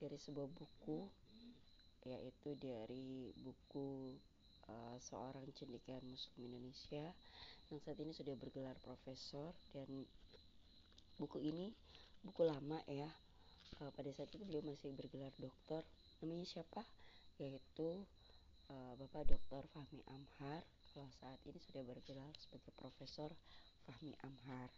dari 0.00 0.16
sebuah 0.16 0.48
buku 0.52 1.06
yaitu 2.06 2.54
dari 2.62 3.34
buku 3.42 4.14
uh, 4.70 4.96
seorang 5.02 5.42
cendekiawan 5.58 6.06
muslim 6.06 6.54
Indonesia 6.54 7.04
yang 7.68 7.82
saat 7.82 7.98
ini 7.98 8.14
sudah 8.14 8.34
bergelar 8.38 8.78
profesor. 8.80 9.52
Dan 9.76 10.08
buku 11.20 11.42
ini 11.44 11.72
buku 12.24 12.42
lama 12.48 12.80
ya 12.88 13.08
uh, 13.84 13.90
pada 13.92 14.08
saat 14.16 14.32
itu 14.32 14.42
beliau 14.42 14.64
masih 14.64 14.94
bergelar 14.96 15.34
dokter 15.36 15.84
namanya 16.24 16.48
siapa? 16.48 16.80
Yaitu 17.36 18.08
uh, 18.70 18.94
Bapak 18.98 19.30
Dr. 19.30 19.62
Fahmi 19.70 20.02
Amhar 20.10 20.62
kalau 20.90 21.10
saat 21.20 21.38
ini 21.46 21.58
sudah 21.60 21.82
bergelar 21.86 22.32
sebagai 22.40 22.72
Profesor 22.74 23.30
Fahmi 23.86 24.16
Amhar 24.24 24.68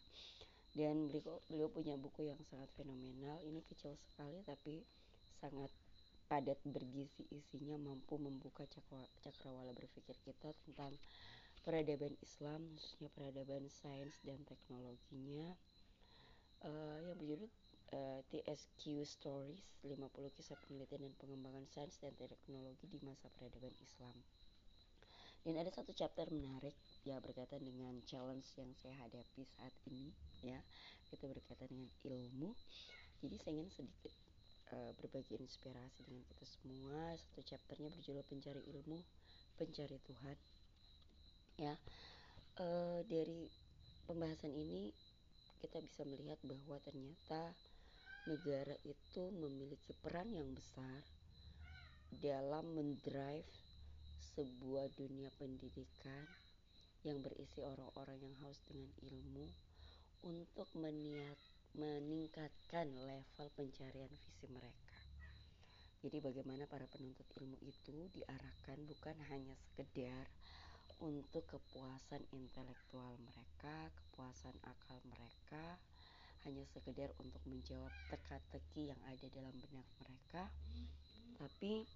dan 0.76 1.08
beliau, 1.08 1.40
beliau 1.48 1.68
punya 1.72 1.94
buku 1.96 2.28
yang 2.28 2.40
sangat 2.52 2.68
fenomenal 2.76 3.40
ini 3.46 3.64
kecil 3.66 3.96
sekali 3.96 4.44
tapi 4.44 4.84
sangat 5.40 5.72
padat 6.28 6.60
bergizi 6.68 7.24
isinya 7.32 7.80
mampu 7.80 8.20
membuka 8.20 8.68
cakra, 8.68 9.00
cakrawala 9.24 9.72
berpikir 9.72 10.12
kita 10.28 10.52
tentang 10.68 10.92
peradaban 11.64 12.12
Islam 12.20 12.60
khususnya 12.76 13.08
peradaban 13.16 13.64
sains 13.72 14.20
dan 14.20 14.36
teknologinya 14.44 15.56
uh, 16.68 16.96
yang 17.00 17.16
berjudul 17.16 17.48
uh, 17.92 18.20
eh, 18.32 18.44
TSQ 18.44 19.04
Stories 19.04 19.64
50 19.84 20.36
kisah 20.36 20.58
penelitian 20.66 21.08
dan 21.08 21.14
pengembangan 21.16 21.64
sains 21.72 21.96
dan 22.02 22.12
teknologi 22.18 22.84
di 22.90 23.00
masa 23.00 23.32
peradaban 23.36 23.72
Islam. 23.80 24.16
Dan 25.46 25.54
ada 25.56 25.70
satu 25.72 25.94
chapter 25.94 26.28
menarik 26.28 26.74
ya 27.06 27.22
berkaitan 27.22 27.62
dengan 27.62 27.94
challenge 28.04 28.44
yang 28.58 28.68
saya 28.76 28.92
hadapi 29.06 29.46
saat 29.56 29.72
ini 29.88 30.12
ya. 30.44 30.60
Itu 31.08 31.24
berkaitan 31.24 31.70
dengan 31.72 31.88
ilmu. 32.04 32.52
Jadi 33.24 33.36
saya 33.40 33.52
ingin 33.56 33.70
sedikit 33.72 34.12
uh, 34.74 34.92
berbagi 34.98 35.40
inspirasi 35.40 36.04
dengan 36.04 36.26
kita 36.28 36.44
semua. 36.44 37.16
Satu 37.16 37.40
chapternya 37.46 37.88
berjudul 37.96 38.24
pencari 38.28 38.62
ilmu, 38.76 38.98
pencari 39.56 39.96
Tuhan. 40.04 40.36
Ya. 41.56 41.74
Uh, 42.58 43.06
dari 43.06 43.46
pembahasan 44.10 44.50
ini 44.50 44.90
kita 45.62 45.78
bisa 45.82 46.02
melihat 46.06 46.38
bahwa 46.42 46.78
ternyata 46.82 47.54
negara 48.26 48.74
itu 48.82 49.30
memiliki 49.30 49.94
peran 50.02 50.32
yang 50.34 50.50
besar 50.56 51.04
dalam 52.18 52.74
mendrive 52.74 53.46
sebuah 54.34 54.90
dunia 54.96 55.30
pendidikan 55.38 56.26
yang 57.06 57.22
berisi 57.22 57.62
orang-orang 57.62 58.18
yang 58.18 58.34
haus 58.42 58.58
dengan 58.66 58.90
ilmu 59.06 59.46
untuk 60.26 60.66
meningkatkan 61.78 62.90
level 62.90 63.48
pencarian 63.54 64.10
visi 64.10 64.46
mereka. 64.50 64.98
Jadi 65.98 66.22
bagaimana 66.22 66.66
para 66.70 66.86
penuntut 66.86 67.26
ilmu 67.38 67.58
itu 67.66 68.06
diarahkan 68.14 68.78
bukan 68.86 69.18
hanya 69.34 69.54
sekedar 69.58 70.26
untuk 71.02 71.46
kepuasan 71.46 72.22
intelektual 72.34 73.14
mereka, 73.22 73.90
kepuasan 73.94 74.54
akal 74.66 74.98
mereka, 75.06 75.78
hanya 76.46 76.64
sekedar 76.70 77.10
untuk 77.18 77.42
menjawab 77.48 77.90
teka-teki 78.12 78.92
yang 78.94 79.00
ada 79.08 79.26
dalam 79.32 79.54
benak 79.58 79.88
mereka 80.04 80.42
tapi 81.38 81.86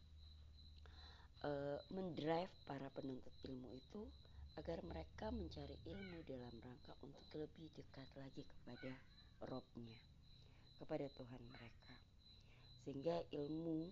uh, 1.43 1.79
mendrive 1.91 2.51
para 2.65 2.87
penuntut 2.95 3.35
ilmu 3.47 3.69
itu 3.75 4.03
agar 4.55 4.85
mereka 4.85 5.33
mencari 5.33 5.75
ilmu 5.89 6.23
dalam 6.29 6.53
rangka 6.63 6.93
untuk 7.03 7.25
lebih 7.35 7.73
dekat 7.75 8.09
lagi 8.21 8.45
kepada 8.45 8.93
Robnya, 9.49 9.99
kepada 10.79 11.09
Tuhan 11.19 11.43
mereka. 11.51 11.95
Sehingga 12.85 13.17
ilmu, 13.33 13.91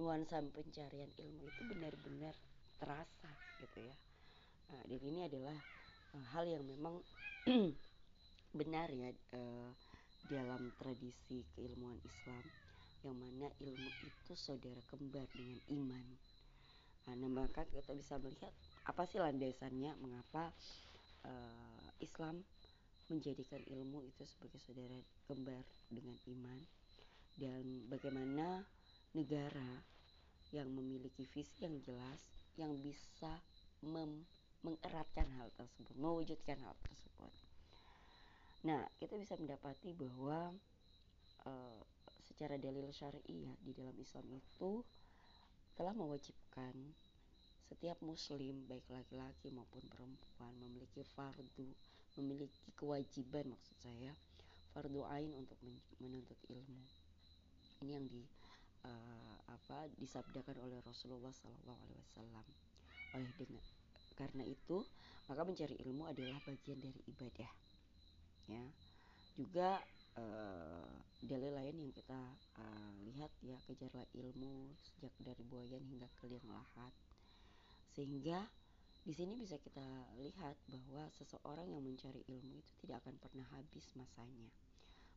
nuansa 0.00 0.42
pencarian 0.50 1.10
ilmu 1.20 1.42
itu 1.46 1.62
benar-benar 1.70 2.34
terasa 2.82 3.30
gitu 3.62 3.86
ya. 3.86 3.96
Nah, 4.74 4.82
dan 4.88 5.00
ini 5.04 5.20
adalah 5.28 5.58
uh, 6.16 6.26
hal 6.34 6.48
yang 6.48 6.64
memang 6.66 6.98
benar 8.54 8.86
ya 8.94 9.10
uh, 9.34 9.70
dalam 10.30 10.70
tradisi 10.78 11.42
keilmuan 11.58 11.98
Islam 12.06 12.44
yang 13.04 13.16
mana 13.20 13.52
ilmu 13.60 13.90
itu 14.06 14.32
saudara 14.32 14.80
kembar 14.88 15.28
dengan 15.36 15.60
iman. 15.76 16.06
Nah, 17.04 17.14
maka 17.28 17.68
kita 17.68 17.92
bisa 17.92 18.16
melihat 18.16 18.48
apa 18.88 19.04
sih 19.04 19.20
landasannya 19.20 19.92
mengapa 20.00 20.48
uh, 21.28 21.88
Islam 22.00 22.40
menjadikan 23.12 23.60
ilmu 23.68 24.00
itu 24.08 24.24
sebagai 24.24 24.56
saudara 24.64 24.96
kembar 25.28 25.60
dengan 25.92 26.16
iman 26.32 26.60
dan 27.36 27.84
bagaimana 27.92 28.64
negara 29.12 29.84
yang 30.56 30.72
memiliki 30.72 31.28
visi 31.28 31.68
yang 31.68 31.76
jelas 31.84 32.24
yang 32.56 32.72
bisa 32.80 33.42
mem 33.84 34.24
mengeratkan 34.64 35.28
hal 35.36 35.52
tersebut, 35.60 35.92
mewujudkan 36.00 36.56
hal 36.64 36.72
tersebut. 36.80 37.43
Nah, 38.64 38.80
kita 38.96 39.20
bisa 39.20 39.36
mendapati 39.36 39.92
bahwa 39.92 40.48
uh, 41.44 41.80
secara 42.24 42.56
dalil 42.56 42.88
syar'i 42.88 43.44
ya 43.44 43.52
di 43.60 43.76
dalam 43.76 43.92
Islam 44.00 44.24
itu 44.32 44.80
telah 45.76 45.92
mewajibkan 45.92 46.72
setiap 47.68 48.00
muslim 48.00 48.64
baik 48.64 48.88
laki-laki 48.88 49.52
maupun 49.52 49.84
perempuan 49.92 50.52
memiliki 50.64 51.04
fardu, 51.12 51.68
memiliki 52.16 52.72
kewajiban 52.72 53.52
maksud 53.52 53.76
saya 53.84 54.16
fardu 54.72 55.04
ain 55.12 55.32
untuk 55.36 55.60
menuntut 56.00 56.40
ilmu. 56.48 56.84
Ini 57.84 58.00
yang 58.00 58.08
di 58.08 58.24
uh, 58.88 59.36
apa 59.52 59.92
disabdakan 60.00 60.56
oleh 60.64 60.80
Rasulullah 60.88 61.32
Sallallahu 61.36 61.80
Alaihi 61.84 62.00
Wasallam 62.00 62.46
oleh 63.14 63.32
dengan 63.36 63.64
karena 64.14 64.42
itu 64.46 64.82
maka 65.26 65.42
mencari 65.42 65.74
ilmu 65.84 66.06
adalah 66.06 66.38
bagian 66.46 66.78
dari 66.78 67.00
ibadah 67.10 67.50
ya 68.50 68.64
juga 69.34 69.82
uh, 70.14 70.94
dalil 71.24 71.52
lain 71.56 71.76
yang 71.88 71.92
kita 71.96 72.20
uh, 72.60 72.92
lihat 73.08 73.32
ya 73.40 73.56
kejarlah 73.64 74.06
ilmu 74.14 74.76
sejak 74.78 75.10
dari 75.18 75.42
buayan 75.48 75.82
hingga 75.82 76.06
ke 76.20 76.28
liang 76.30 76.46
lahat. 76.46 76.92
Sehingga 77.94 78.46
di 79.04 79.12
sini 79.12 79.36
bisa 79.36 79.60
kita 79.60 79.84
lihat 80.20 80.56
bahwa 80.68 81.08
seseorang 81.12 81.68
yang 81.68 81.84
mencari 81.84 82.24
ilmu 82.24 82.60
itu 82.60 82.72
tidak 82.84 83.04
akan 83.04 83.16
pernah 83.20 83.46
habis 83.56 83.84
masanya. 83.96 84.48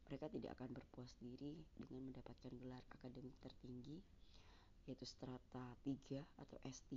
Mereka 0.08 0.32
tidak 0.32 0.56
akan 0.60 0.70
berpuas 0.72 1.12
diri 1.20 1.60
dengan 1.76 2.12
mendapatkan 2.12 2.54
gelar 2.56 2.84
akademik 2.96 3.36
tertinggi 3.44 4.00
yaitu 4.88 5.04
strata 5.04 5.76
3 5.84 6.24
atau 6.40 6.58
S3 6.64 6.96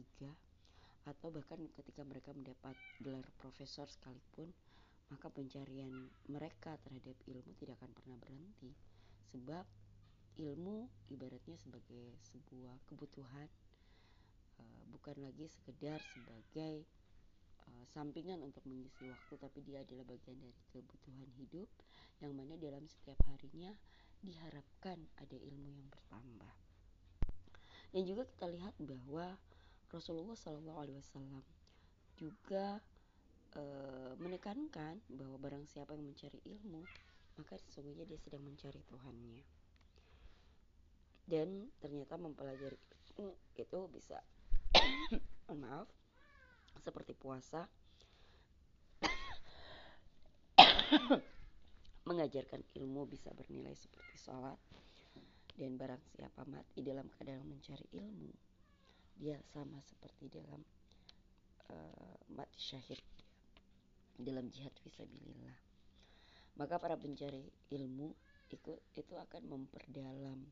atau 1.10 1.28
bahkan 1.34 1.58
ketika 1.74 2.06
mereka 2.06 2.30
mendapat 2.30 2.78
gelar 3.02 3.26
profesor 3.42 3.90
sekalipun 3.90 4.54
maka 5.10 5.26
pencarian 5.28 5.90
mereka 6.30 6.78
terhadap 6.86 7.18
ilmu 7.26 7.50
tidak 7.58 7.76
akan 7.82 7.90
pernah 7.92 8.16
berhenti. 8.22 8.70
Sebab 9.34 9.66
ilmu 10.38 10.86
ibaratnya 11.10 11.58
sebagai 11.58 12.16
sebuah 12.30 12.78
kebutuhan 12.86 13.50
uh, 14.62 14.82
bukan 14.94 15.18
lagi 15.20 15.50
sekedar 15.50 16.00
sebagai 16.14 16.86
uh, 17.66 17.84
sampingan 17.90 18.40
untuk 18.40 18.62
mengisi 18.64 19.10
waktu 19.10 19.34
tapi 19.36 19.58
dia 19.66 19.82
adalah 19.82 20.06
bagian 20.06 20.38
dari 20.38 20.60
kebutuhan 20.70 21.28
hidup 21.36 21.68
yang 22.22 22.32
mana 22.32 22.54
dalam 22.56 22.86
setiap 22.86 23.18
harinya 23.28 23.74
diharapkan 24.20 25.00
ada 25.18 25.36
ilmu 25.36 25.68
yang 25.74 25.88
bertambah. 25.88 26.54
Dan 27.90 28.06
juga 28.06 28.22
kita 28.28 28.46
lihat 28.46 28.74
bahwa 28.78 29.34
Rasulullah 29.90 30.38
SAW 30.38 31.42
juga 32.14 32.78
e, 33.54 33.62
menekankan 34.18 34.98
bahwa 35.10 35.36
barang 35.38 35.66
siapa 35.66 35.94
yang 35.94 36.10
mencari 36.10 36.38
ilmu 36.44 36.82
maka 37.40 37.56
sesungguhnya 37.56 38.04
dia 38.04 38.20
sedang 38.20 38.44
mencari 38.44 38.84
Tuhannya. 38.84 39.40
Dan 41.24 41.72
ternyata 41.80 42.20
mempelajari 42.20 42.76
ilmu 43.16 43.32
itu 43.56 43.80
bisa 43.94 44.20
maaf 45.62 45.88
seperti 46.80 47.12
puasa 47.14 47.68
mengajarkan 52.08 52.64
ilmu 52.82 53.06
bisa 53.06 53.30
bernilai 53.36 53.76
seperti 53.76 54.16
sholat 54.18 54.58
dan 55.60 55.76
barang 55.76 56.00
siapa 56.16 56.42
mati 56.48 56.80
dalam 56.80 57.06
keadaan 57.12 57.44
mencari 57.44 57.84
ilmu 57.94 58.32
dia 59.20 59.36
sama 59.52 59.76
seperti 59.84 60.32
dalam 60.32 60.64
uh, 61.68 62.16
mati 62.32 62.56
syahid 62.56 62.96
dalam 64.22 64.48
jihad 64.52 64.72
visabilillah 64.84 65.56
maka 66.58 66.76
para 66.76 66.96
pencari 66.96 67.46
ilmu 67.72 68.12
itu 68.50 68.72
itu 68.98 69.14
akan 69.14 69.42
memperdalam 69.46 70.44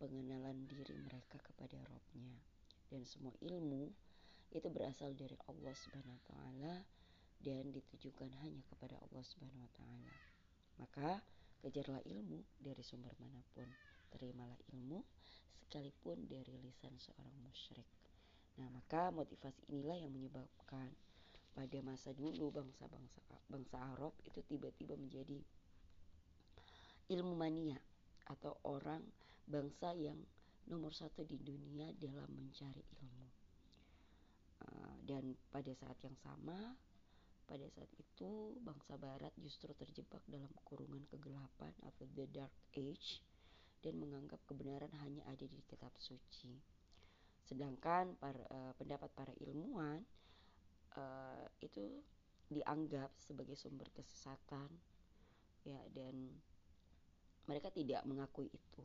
pengenalan 0.00 0.66
diri 0.68 0.96
mereka 0.98 1.38
kepada 1.40 1.76
Robnya 1.86 2.36
dan 2.90 3.02
semua 3.04 3.34
ilmu 3.42 3.90
itu 4.54 4.68
berasal 4.70 5.12
dari 5.18 5.34
Allah 5.50 5.74
Subhanahu 5.74 6.16
wa 6.16 6.24
taala 6.24 6.74
dan 7.42 7.68
ditujukan 7.74 8.30
hanya 8.40 8.62
kepada 8.70 8.96
Allah 8.96 9.24
Subhanahu 9.26 9.66
wa 9.66 9.72
taala. 9.74 10.14
Maka 10.80 11.10
kejarlah 11.60 12.00
ilmu 12.06 12.40
dari 12.60 12.80
sumber 12.80 13.12
mana 13.18 13.42
pun, 13.52 13.66
terimalah 14.12 14.56
ilmu 14.72 15.02
sekalipun 15.66 16.24
dari 16.30 16.56
lisan 16.62 16.94
seorang 16.96 17.36
musyrik. 17.42 17.88
Nah, 18.56 18.70
maka 18.72 19.12
motivasi 19.12 19.68
inilah 19.68 19.98
yang 20.00 20.12
menyebabkan 20.14 20.88
pada 21.56 21.80
masa 21.80 22.12
dulu 22.12 22.52
bangsa-bangsa 22.52 23.24
bangsa 23.48 23.76
Arab 23.96 24.12
itu 24.28 24.44
tiba-tiba 24.44 24.92
menjadi 25.00 25.40
ilmu 27.08 27.32
mania 27.32 27.80
atau 28.28 28.60
orang 28.68 29.00
bangsa 29.48 29.96
yang 29.96 30.20
nomor 30.66 30.90
satu 30.90 31.22
di 31.22 31.38
dunia 31.38 31.94
dalam 31.96 32.26
mencari 32.34 32.82
ilmu. 33.00 33.28
Uh, 34.66 34.94
dan 35.06 35.38
pada 35.54 35.70
saat 35.78 35.94
yang 36.02 36.18
sama, 36.18 36.74
pada 37.46 37.66
saat 37.70 37.86
itu 37.94 38.58
bangsa 38.58 38.98
Barat 38.98 39.30
justru 39.38 39.70
terjebak 39.78 40.20
dalam 40.26 40.50
kurungan 40.66 41.06
kegelapan 41.06 41.70
atau 41.86 42.04
the 42.18 42.26
dark 42.34 42.50
age 42.74 43.22
dan 43.86 44.02
menganggap 44.02 44.42
kebenaran 44.50 44.90
hanya 45.06 45.22
ada 45.30 45.46
di 45.46 45.62
kitab 45.70 45.94
suci. 46.02 46.58
Sedangkan 47.46 48.18
para, 48.18 48.42
uh, 48.50 48.74
pendapat 48.74 49.06
para 49.14 49.30
ilmuwan 49.38 50.02
uh, 50.96 51.46
itu 51.62 52.02
dianggap 52.50 53.10
sebagai 53.18 53.58
sumber 53.58 53.90
kesesatan 53.94 54.70
ya 55.66 55.78
dan 55.94 56.30
mereka 57.46 57.70
tidak 57.70 58.02
mengakui 58.06 58.50
itu. 58.50 58.84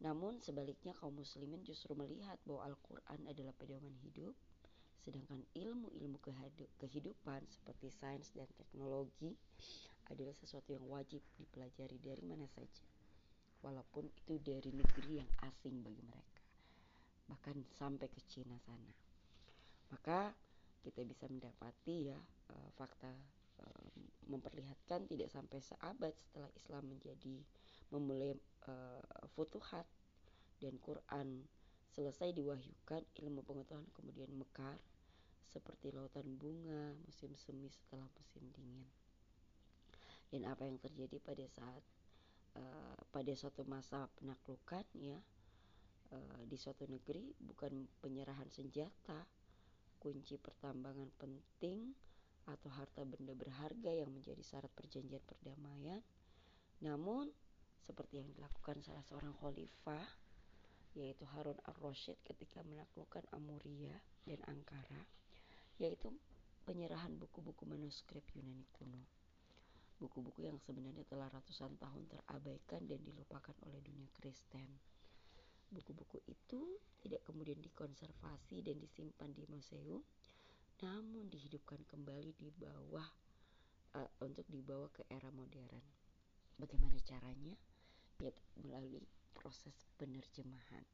Namun 0.00 0.40
sebaliknya 0.40 0.96
kaum 0.96 1.16
muslimin 1.16 1.60
justru 1.64 1.92
melihat 1.92 2.40
bahwa 2.48 2.72
Al-Quran 2.72 3.20
adalah 3.28 3.52
pedoman 3.56 3.92
hidup 4.04 4.32
sedangkan 5.00 5.40
ilmu-ilmu 5.56 6.20
kehidupan 6.76 7.40
seperti 7.48 7.88
sains 7.88 8.28
dan 8.36 8.44
teknologi 8.60 9.32
adalah 10.12 10.36
sesuatu 10.36 10.76
yang 10.76 10.84
wajib 10.90 11.24
dipelajari 11.40 11.96
dari 12.04 12.20
mana 12.20 12.44
saja 12.52 12.84
walaupun 13.64 14.12
itu 14.12 14.36
dari 14.44 14.68
negeri 14.76 15.24
yang 15.24 15.30
asing 15.48 15.80
bagi 15.80 16.04
mereka 16.04 16.40
bahkan 17.32 17.56
sampai 17.78 18.12
ke 18.12 18.20
Cina 18.28 18.60
sana 18.60 18.92
maka 19.88 20.36
kita 20.80 21.04
bisa 21.04 21.28
mendapati 21.28 22.12
ya 22.12 22.18
uh, 22.50 22.68
fakta 22.76 23.12
uh, 23.60 23.88
memperlihatkan 24.28 25.04
tidak 25.10 25.28
sampai 25.28 25.60
seabad 25.60 26.12
setelah 26.16 26.50
Islam 26.56 26.88
menjadi 26.96 27.36
memulai 27.92 28.32
uh, 28.68 29.02
futuhat 29.36 29.84
dan 30.60 30.76
Quran 30.80 31.44
selesai 31.90 32.30
diwahyukan 32.32 33.02
ilmu 33.18 33.42
pengetahuan 33.42 33.88
kemudian 33.96 34.30
mekar 34.36 34.78
seperti 35.50 35.90
lautan 35.90 36.38
bunga 36.38 36.94
musim 37.02 37.34
semi 37.34 37.66
setelah 37.66 38.06
musim 38.14 38.46
dingin. 38.54 38.86
Dan 40.30 40.46
apa 40.46 40.62
yang 40.62 40.78
terjadi 40.78 41.18
pada 41.18 41.42
saat 41.50 41.82
uh, 42.54 42.98
pada 43.10 43.34
suatu 43.34 43.66
masa 43.66 44.06
penaklukan 44.14 44.86
ya 44.94 45.18
uh, 46.14 46.42
di 46.46 46.54
suatu 46.54 46.86
negeri 46.86 47.34
bukan 47.42 47.90
penyerahan 47.98 48.46
senjata 48.46 49.26
kunci 50.00 50.40
pertambangan 50.40 51.12
penting 51.20 51.92
atau 52.48 52.72
harta 52.72 53.04
benda 53.04 53.36
berharga 53.36 53.92
yang 53.92 54.10
menjadi 54.10 54.40
syarat 54.40 54.72
perjanjian 54.72 55.22
perdamaian. 55.28 56.00
Namun, 56.80 57.28
seperti 57.84 58.24
yang 58.24 58.28
dilakukan 58.32 58.80
salah 58.80 59.04
seorang 59.06 59.36
khalifah, 59.38 60.08
yaitu 60.96 61.22
Harun 61.36 61.60
al-Rashid 61.68 62.18
ketika 62.26 62.64
menaklukkan 62.66 63.22
Amuria 63.30 63.94
dan 64.26 64.40
Ankara, 64.48 65.04
yaitu 65.78 66.10
penyerahan 66.66 67.14
buku-buku 67.20 67.68
manuskrip 67.68 68.24
Yunani 68.34 68.66
kuno. 68.74 69.04
Buku-buku 70.00 70.48
yang 70.48 70.56
sebenarnya 70.64 71.04
telah 71.12 71.28
ratusan 71.28 71.76
tahun 71.76 72.08
terabaikan 72.08 72.88
dan 72.88 73.04
dilupakan 73.04 73.52
oleh 73.68 73.84
dunia 73.84 74.08
Kristen. 74.16 74.80
Buku-buku 75.70 76.18
itu 76.26 76.82
tidak 76.98 77.22
kemudian 77.22 77.62
dikonservasi 77.62 78.66
dan 78.66 78.82
disimpan 78.82 79.30
di 79.30 79.46
museum, 79.46 80.02
namun 80.82 81.30
dihidupkan 81.30 81.78
kembali 81.86 82.34
di 82.34 82.50
bawah 82.58 83.06
uh, 83.94 84.10
untuk 84.18 84.42
dibawa 84.50 84.90
ke 84.90 85.06
era 85.06 85.30
modern. 85.30 85.78
Bagaimana 86.58 86.98
caranya? 87.06 87.54
Ya 88.18 88.34
melalui 88.60 89.00
proses 89.32 89.72
penerjemahan. 89.96 90.84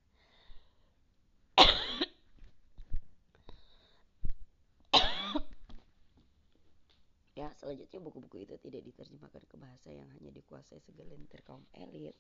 ya 7.41 7.51
selanjutnya 7.59 7.99
buku-buku 8.05 8.45
itu 8.45 8.55
tidak 8.62 8.85
diterjemahkan 8.87 9.43
ke 9.49 9.57
bahasa 9.59 9.91
yang 9.91 10.07
hanya 10.15 10.31
dikuasai 10.31 10.79
segelintir 10.85 11.43
kaum 11.43 11.67
elit 11.75 12.15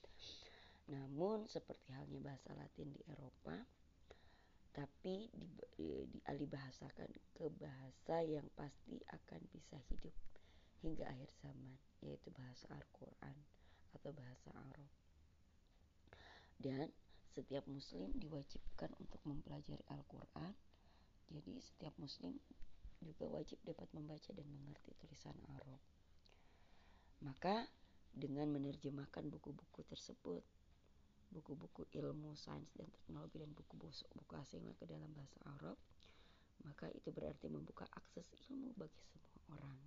namun 0.86 1.50
seperti 1.50 1.90
halnya 1.94 2.22
bahasa 2.22 2.54
Latin 2.54 2.94
di 2.94 3.02
Eropa 3.10 3.58
tapi 4.76 5.32
di, 5.32 6.04
dialih 6.12 6.48
bahasakan 6.52 7.10
ke 7.32 7.48
bahasa 7.56 8.20
yang 8.22 8.44
pasti 8.54 9.00
akan 9.08 9.40
bisa 9.50 9.80
hidup 9.88 10.12
hingga 10.84 11.08
akhir 11.08 11.32
zaman 11.42 11.74
yaitu 12.04 12.28
bahasa 12.36 12.68
Al-Quran 12.70 13.36
atau 13.96 14.10
bahasa 14.12 14.52
Arab 14.52 14.90
dan 16.60 16.92
setiap 17.32 17.64
muslim 17.66 18.12
diwajibkan 18.16 18.92
untuk 19.00 19.18
mempelajari 19.24 19.82
Al-Quran 19.90 20.54
jadi 21.32 21.58
setiap 21.58 21.94
muslim 21.98 22.38
juga 23.02 23.26
wajib 23.28 23.58
dapat 23.66 23.88
membaca 23.92 24.30
dan 24.32 24.46
mengerti 24.46 24.94
tulisan 25.02 25.36
Arab. 25.52 25.80
Maka 27.20 27.66
dengan 28.14 28.48
menerjemahkan 28.54 29.28
buku-buku 29.28 29.84
tersebut, 29.90 30.40
buku-buku 31.30 31.88
ilmu, 31.94 32.34
sains 32.38 32.70
dan 32.74 32.88
teknologi 32.90 33.42
dan 33.42 33.50
buku-buku 33.52 34.34
asing 34.38 34.62
ke 34.78 34.84
dalam 34.88 35.10
bahasa 35.12 35.38
Arab, 35.58 35.76
maka 36.64 36.90
itu 36.94 37.12
berarti 37.12 37.46
membuka 37.46 37.84
akses 37.94 38.26
ilmu 38.48 38.72
bagi 38.74 39.02
semua 39.06 39.58
orang. 39.58 39.80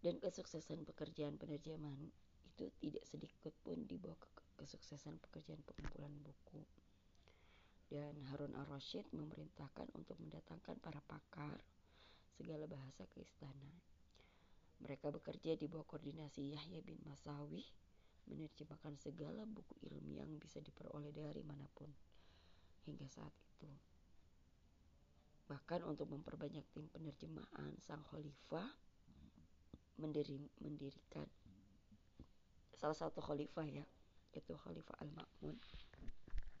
Dan 0.00 0.16
kesuksesan 0.16 0.88
pekerjaan 0.88 1.36
penerjemahan 1.36 2.08
itu 2.48 2.72
tidak 2.80 3.04
sedikit 3.04 3.52
pun 3.60 3.84
dibawa 3.84 4.16
ke 4.16 4.28
kesuksesan 4.64 5.20
pekerjaan 5.20 5.60
pengumpulan 5.64 6.12
buku 6.24 6.64
dan 7.90 8.14
Harun 8.30 8.54
al-Rashid 8.54 9.02
memerintahkan 9.10 9.90
untuk 9.98 10.14
mendatangkan 10.22 10.78
para 10.78 11.02
pakar 11.10 11.58
segala 12.38 12.70
bahasa 12.70 13.02
ke 13.10 13.18
istana. 13.18 13.74
Mereka 14.80 15.10
bekerja 15.10 15.58
di 15.58 15.66
bawah 15.66 15.84
koordinasi 15.84 16.54
Yahya 16.54 16.80
bin 16.86 17.02
Masawi 17.02 17.66
menerjemahkan 18.30 18.94
segala 18.96 19.42
buku 19.44 19.74
ilmiah 19.90 20.22
yang 20.22 20.38
bisa 20.38 20.62
diperoleh 20.62 21.10
dari 21.10 21.42
mana 21.42 21.66
pun 21.74 21.90
hingga 22.86 23.10
saat 23.10 23.34
itu. 23.34 23.68
Bahkan 25.50 25.82
untuk 25.82 26.06
memperbanyak 26.06 26.62
tim 26.70 26.86
penerjemahan, 26.94 27.74
sang 27.82 28.06
khalifah 28.06 28.70
mendiri, 29.98 30.38
mendirikan 30.62 31.26
salah 32.78 32.96
satu 32.96 33.18
khalifah 33.20 33.66
ya, 33.66 33.84
yaitu 34.32 34.54
Khalifah 34.56 34.96
Al-Ma'mun 35.02 35.58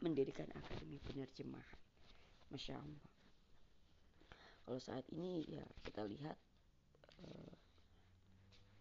mendirikan 0.04 0.48
akademi 0.52 0.98
penerjemahan. 1.00 1.80
Masya 2.50 2.76
Allah. 2.76 3.08
Kalau 4.66 4.80
saat 4.82 5.06
ini 5.14 5.46
ya 5.46 5.64
kita 5.86 6.02
lihat 6.04 6.36
uh, 7.24 7.54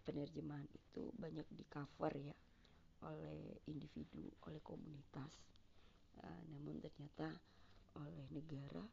penerjemahan 0.10 0.66
itu 0.74 1.14
banyak 1.16 1.46
di 1.54 1.64
cover 1.70 2.14
ya 2.18 2.36
oleh 3.06 3.64
individu, 3.70 4.28
oleh 4.48 4.60
komunitas. 4.64 5.34
Uh, 6.20 6.44
namun 6.52 6.84
ternyata 6.84 7.32
oleh 7.96 8.28
negara 8.36 8.84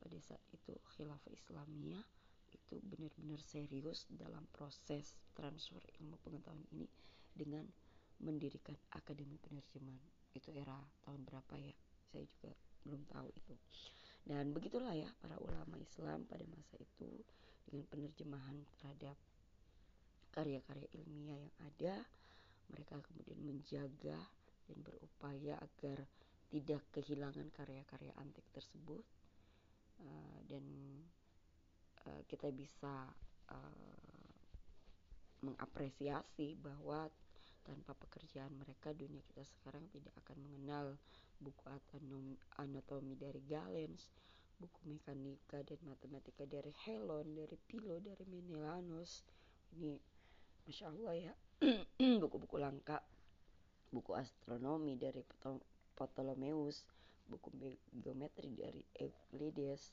pada 0.00 0.18
saat 0.22 0.40
itu 0.54 0.72
khilafah 0.96 1.34
Islamiyah 1.34 2.06
itu 2.50 2.78
benar-benar 2.82 3.38
serius 3.42 4.06
dalam 4.10 4.46
proses 4.54 5.14
transfer 5.34 5.82
ilmu 6.00 6.18
pengetahuan 6.22 6.62
ini 6.74 6.86
dengan 7.34 7.66
mendirikan 8.22 8.74
akademi 8.94 9.38
penerjemahan 9.38 10.02
itu 10.34 10.50
era 10.54 10.78
tahun 11.06 11.26
berapa 11.26 11.54
ya 11.58 11.74
saya 12.10 12.26
juga 12.26 12.50
belum 12.86 13.02
tahu 13.10 13.28
itu 13.34 13.54
dan 14.26 14.52
begitulah 14.54 14.94
ya 14.94 15.08
para 15.22 15.38
ulama 15.40 15.78
Islam 15.80 16.26
pada 16.28 16.44
masa 16.50 16.76
itu 16.78 17.10
dengan 17.66 17.86
penerjemahan 17.88 18.56
terhadap 18.78 19.16
karya-karya 20.30 20.86
ilmiah 20.94 21.38
yang 21.38 21.54
ada 21.66 21.94
mereka 22.70 22.98
kemudian 23.02 23.40
menjaga 23.42 24.18
dan 24.70 24.78
berupaya 24.86 25.58
agar 25.58 26.06
tidak 26.50 26.82
kehilangan 26.90 27.46
karya-karya 27.54 28.10
antik 28.18 28.46
tersebut 28.50 29.02
uh, 30.02 30.38
dan 30.50 30.64
uh, 32.06 32.22
kita 32.26 32.50
bisa 32.50 33.10
uh, 33.50 34.30
mengapresiasi 35.40 36.58
bahwa 36.58 37.08
tanpa 37.64 37.92
pekerjaan 37.96 38.50
mereka 38.56 38.90
dunia 38.90 39.22
kita 39.30 39.44
sekarang 39.46 39.84
tidak 39.92 40.12
akan 40.24 40.38
mengenal 40.42 40.86
buku 41.40 41.64
anatomi 42.60 43.16
dari 43.16 43.40
Galens, 43.48 44.12
buku 44.60 44.80
mekanika 44.84 45.64
dan 45.64 45.80
matematika 45.88 46.44
dari 46.44 46.72
Helon, 46.84 47.32
dari 47.32 47.56
Pilo, 47.64 47.96
dari 47.96 48.24
Menelanos. 48.28 49.24
Ini 49.72 49.96
Masya 50.70 50.86
Allah 50.86 51.14
ya, 51.18 51.34
buku-buku 52.22 52.54
langka, 52.62 53.02
buku 53.90 54.14
astronomi 54.14 54.94
dari 54.94 55.18
Ptolemeus, 55.98 56.86
buku 57.26 57.50
geometri 57.90 58.54
dari 58.54 58.78
Euclides, 58.94 59.90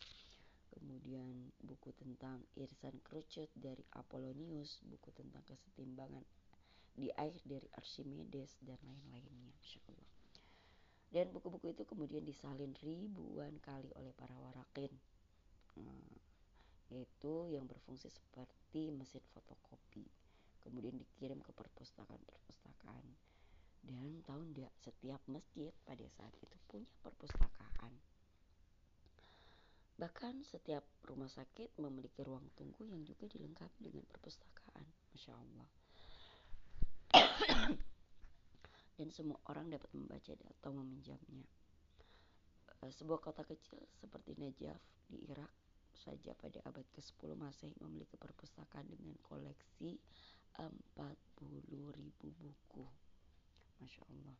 kemudian 0.69 1.49
buku 1.65 1.89
tentang 1.97 2.45
irisan 2.53 2.93
kerucut 3.01 3.49
dari 3.57 3.81
Apollonius, 3.97 4.77
buku 4.85 5.09
tentang 5.17 5.41
kesetimbangan 5.49 6.21
di 6.93 7.09
air 7.09 7.33
dari 7.41 7.65
Archimedes 7.73 8.61
dan 8.61 8.77
lain-lainnya 8.85 9.49
Masya 9.57 9.81
Allah 9.89 10.13
dan 11.09 11.33
buku-buku 11.33 11.73
itu 11.73 11.89
kemudian 11.89 12.21
disalin 12.21 12.77
ribuan 12.85 13.57
kali 13.65 13.89
oleh 13.97 14.13
para 14.13 14.37
warakin 14.37 14.93
hmm, 15.73 16.13
yaitu 16.93 17.49
yang 17.49 17.65
berfungsi 17.65 18.13
seperti 18.13 18.93
mesin 18.93 19.25
fotokopi 19.33 20.05
kemudian 20.67 20.99
dikirim 20.99 21.39
ke 21.39 21.55
perpustakaan-perpustakaan 21.55 23.07
dan 23.87 24.19
tahu 24.27 24.43
tidak 24.51 24.75
setiap 24.83 25.21
masjid 25.31 25.71
pada 25.87 26.03
saat 26.19 26.35
itu 26.43 26.55
punya 26.67 26.91
perpustakaan. 26.99 27.95
Bahkan 29.97 30.43
setiap 30.43 30.83
rumah 31.07 31.31
sakit 31.31 31.79
memiliki 31.79 32.21
ruang 32.21 32.43
tunggu 32.59 32.83
yang 32.83 33.01
juga 33.07 33.25
dilengkapi 33.31 33.87
dengan 33.87 34.03
perpustakaan. 34.11 34.85
Masya 35.15 35.33
Allah. 35.33 35.67
Dan 38.99 39.07
semua 39.09 39.39
orang 39.47 39.71
dapat 39.71 39.89
membaca 39.95 40.35
atau 40.35 40.71
meminjamnya. 40.75 41.47
Eh, 42.85 42.93
sebuah 42.93 43.23
kota 43.23 43.41
kecil 43.47 43.81
seperti 43.97 44.37
Najaf 44.37 44.77
di 45.09 45.17
Irak 45.31 45.49
saja 45.97 46.37
pada 46.37 46.61
abad 46.69 46.85
ke-10 46.93 47.33
Masehi 47.33 47.73
memiliki 47.81 48.21
perpustakaan 48.21 48.85
dengan 48.85 49.17
koleksi 49.25 49.97
40 49.97 50.36
ribu 52.17 52.27
buku. 52.41 52.85
Masya 53.77 54.01
Allah. 54.09 54.37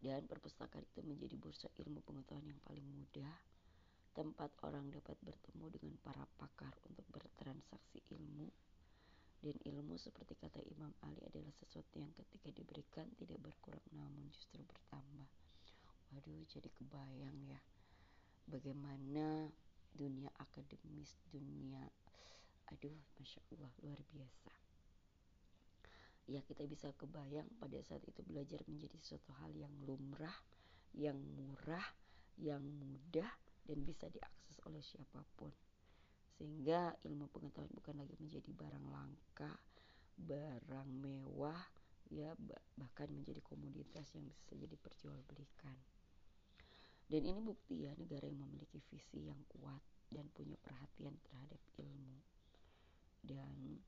Dan 0.00 0.24
perpustakaan 0.24 0.88
itu 0.88 1.04
menjadi 1.04 1.36
bursa 1.36 1.68
ilmu 1.76 2.00
pengetahuan 2.00 2.48
yang 2.48 2.60
paling 2.64 2.88
mudah, 2.88 3.36
tempat 4.16 4.48
orang 4.64 4.88
dapat 4.88 5.20
bertemu 5.20 5.68
dengan 5.76 5.94
para 6.00 6.24
pakar 6.40 6.72
untuk 6.88 7.04
bertransaksi 7.12 8.00
ilmu 8.16 8.48
dan 9.40 9.56
ilmu 9.68 9.96
seperti 9.96 10.36
kata 10.36 10.60
Imam 10.68 10.92
Ali 11.04 11.20
adalah 11.24 11.52
sesuatu 11.56 11.96
yang 11.96 12.12
ketika 12.16 12.52
diberikan 12.52 13.08
tidak 13.16 13.40
berkurang 13.40 13.84
namun 13.92 14.28
justru 14.32 14.60
bertambah. 14.64 15.28
Waduh, 16.12 16.44
jadi 16.48 16.68
kebayang 16.80 17.36
ya 17.48 17.60
bagaimana 18.48 19.48
dunia 19.92 20.28
akademis, 20.40 21.16
dunia 21.28 21.84
aduh, 22.72 23.00
masya 23.16 23.40
Allah 23.52 23.72
luar 23.84 24.00
biasa. 24.12 24.59
Ya 26.28 26.44
kita 26.44 26.66
bisa 26.68 26.92
kebayang 26.98 27.48
pada 27.56 27.80
saat 27.84 28.04
itu 28.04 28.20
belajar 28.26 28.60
menjadi 28.68 28.98
suatu 29.00 29.32
hal 29.40 29.54
yang 29.56 29.72
lumrah, 29.86 30.36
yang 30.92 31.16
murah, 31.16 31.86
yang 32.36 32.60
mudah 32.62 33.30
dan 33.64 33.78
bisa 33.84 34.08
diakses 34.10 34.60
oleh 34.66 34.82
siapa 34.82 35.22
pun 35.38 35.52
sehingga 36.40 36.96
ilmu 37.04 37.28
pengetahuan 37.28 37.68
bukan 37.76 38.00
lagi 38.00 38.16
menjadi 38.16 38.48
barang 38.56 38.86
langka, 38.88 39.60
barang 40.16 40.88
mewah, 40.88 41.60
ya 42.08 42.32
bahkan 42.80 43.12
menjadi 43.12 43.44
komoditas 43.44 44.08
yang 44.16 44.24
bisa 44.24 44.40
saja 44.48 44.64
diperjualbelikan. 44.64 45.76
Dan 47.12 47.22
ini 47.28 47.44
bukti 47.44 47.84
ya 47.84 47.92
negara 47.92 48.24
yang 48.24 48.40
memiliki 48.40 48.80
visi 48.88 49.28
yang 49.28 49.36
kuat 49.52 49.84
dan 50.08 50.32
punya 50.32 50.56
perhatian 50.64 51.12
terhadap 51.28 51.60
ilmu 51.76 52.16
dan 53.20 53.84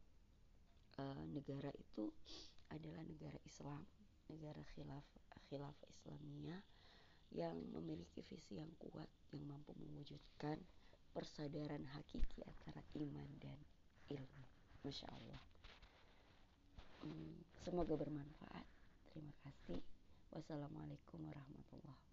uh, 1.02 1.22
negara 1.34 1.74
itu 1.74 2.14
adalah 2.70 3.02
negara 3.02 3.36
Islam 3.42 3.82
negara 4.30 4.62
khilaf 4.72 5.04
khilaf 5.50 5.76
Islamiyah 5.90 6.62
yang 7.32 7.56
memiliki 7.74 8.24
visi 8.28 8.60
yang 8.60 8.70
kuat 8.78 9.08
yang 9.32 9.44
mampu 9.48 9.72
mewujudkan 9.76 10.60
persadaran 11.12 11.84
hakiki 11.92 12.44
antara 12.44 12.80
iman 12.96 13.28
dan 13.40 13.58
ilmu. 14.12 14.44
Masya 14.84 15.08
Allah. 15.12 15.42
Hmm, 17.04 17.40
semoga 17.64 17.96
bermanfaat. 17.96 18.66
Terima 19.12 19.32
kasih. 19.44 19.80
Wassalamualaikum 20.32 21.20
warahmatullahi 21.28 22.04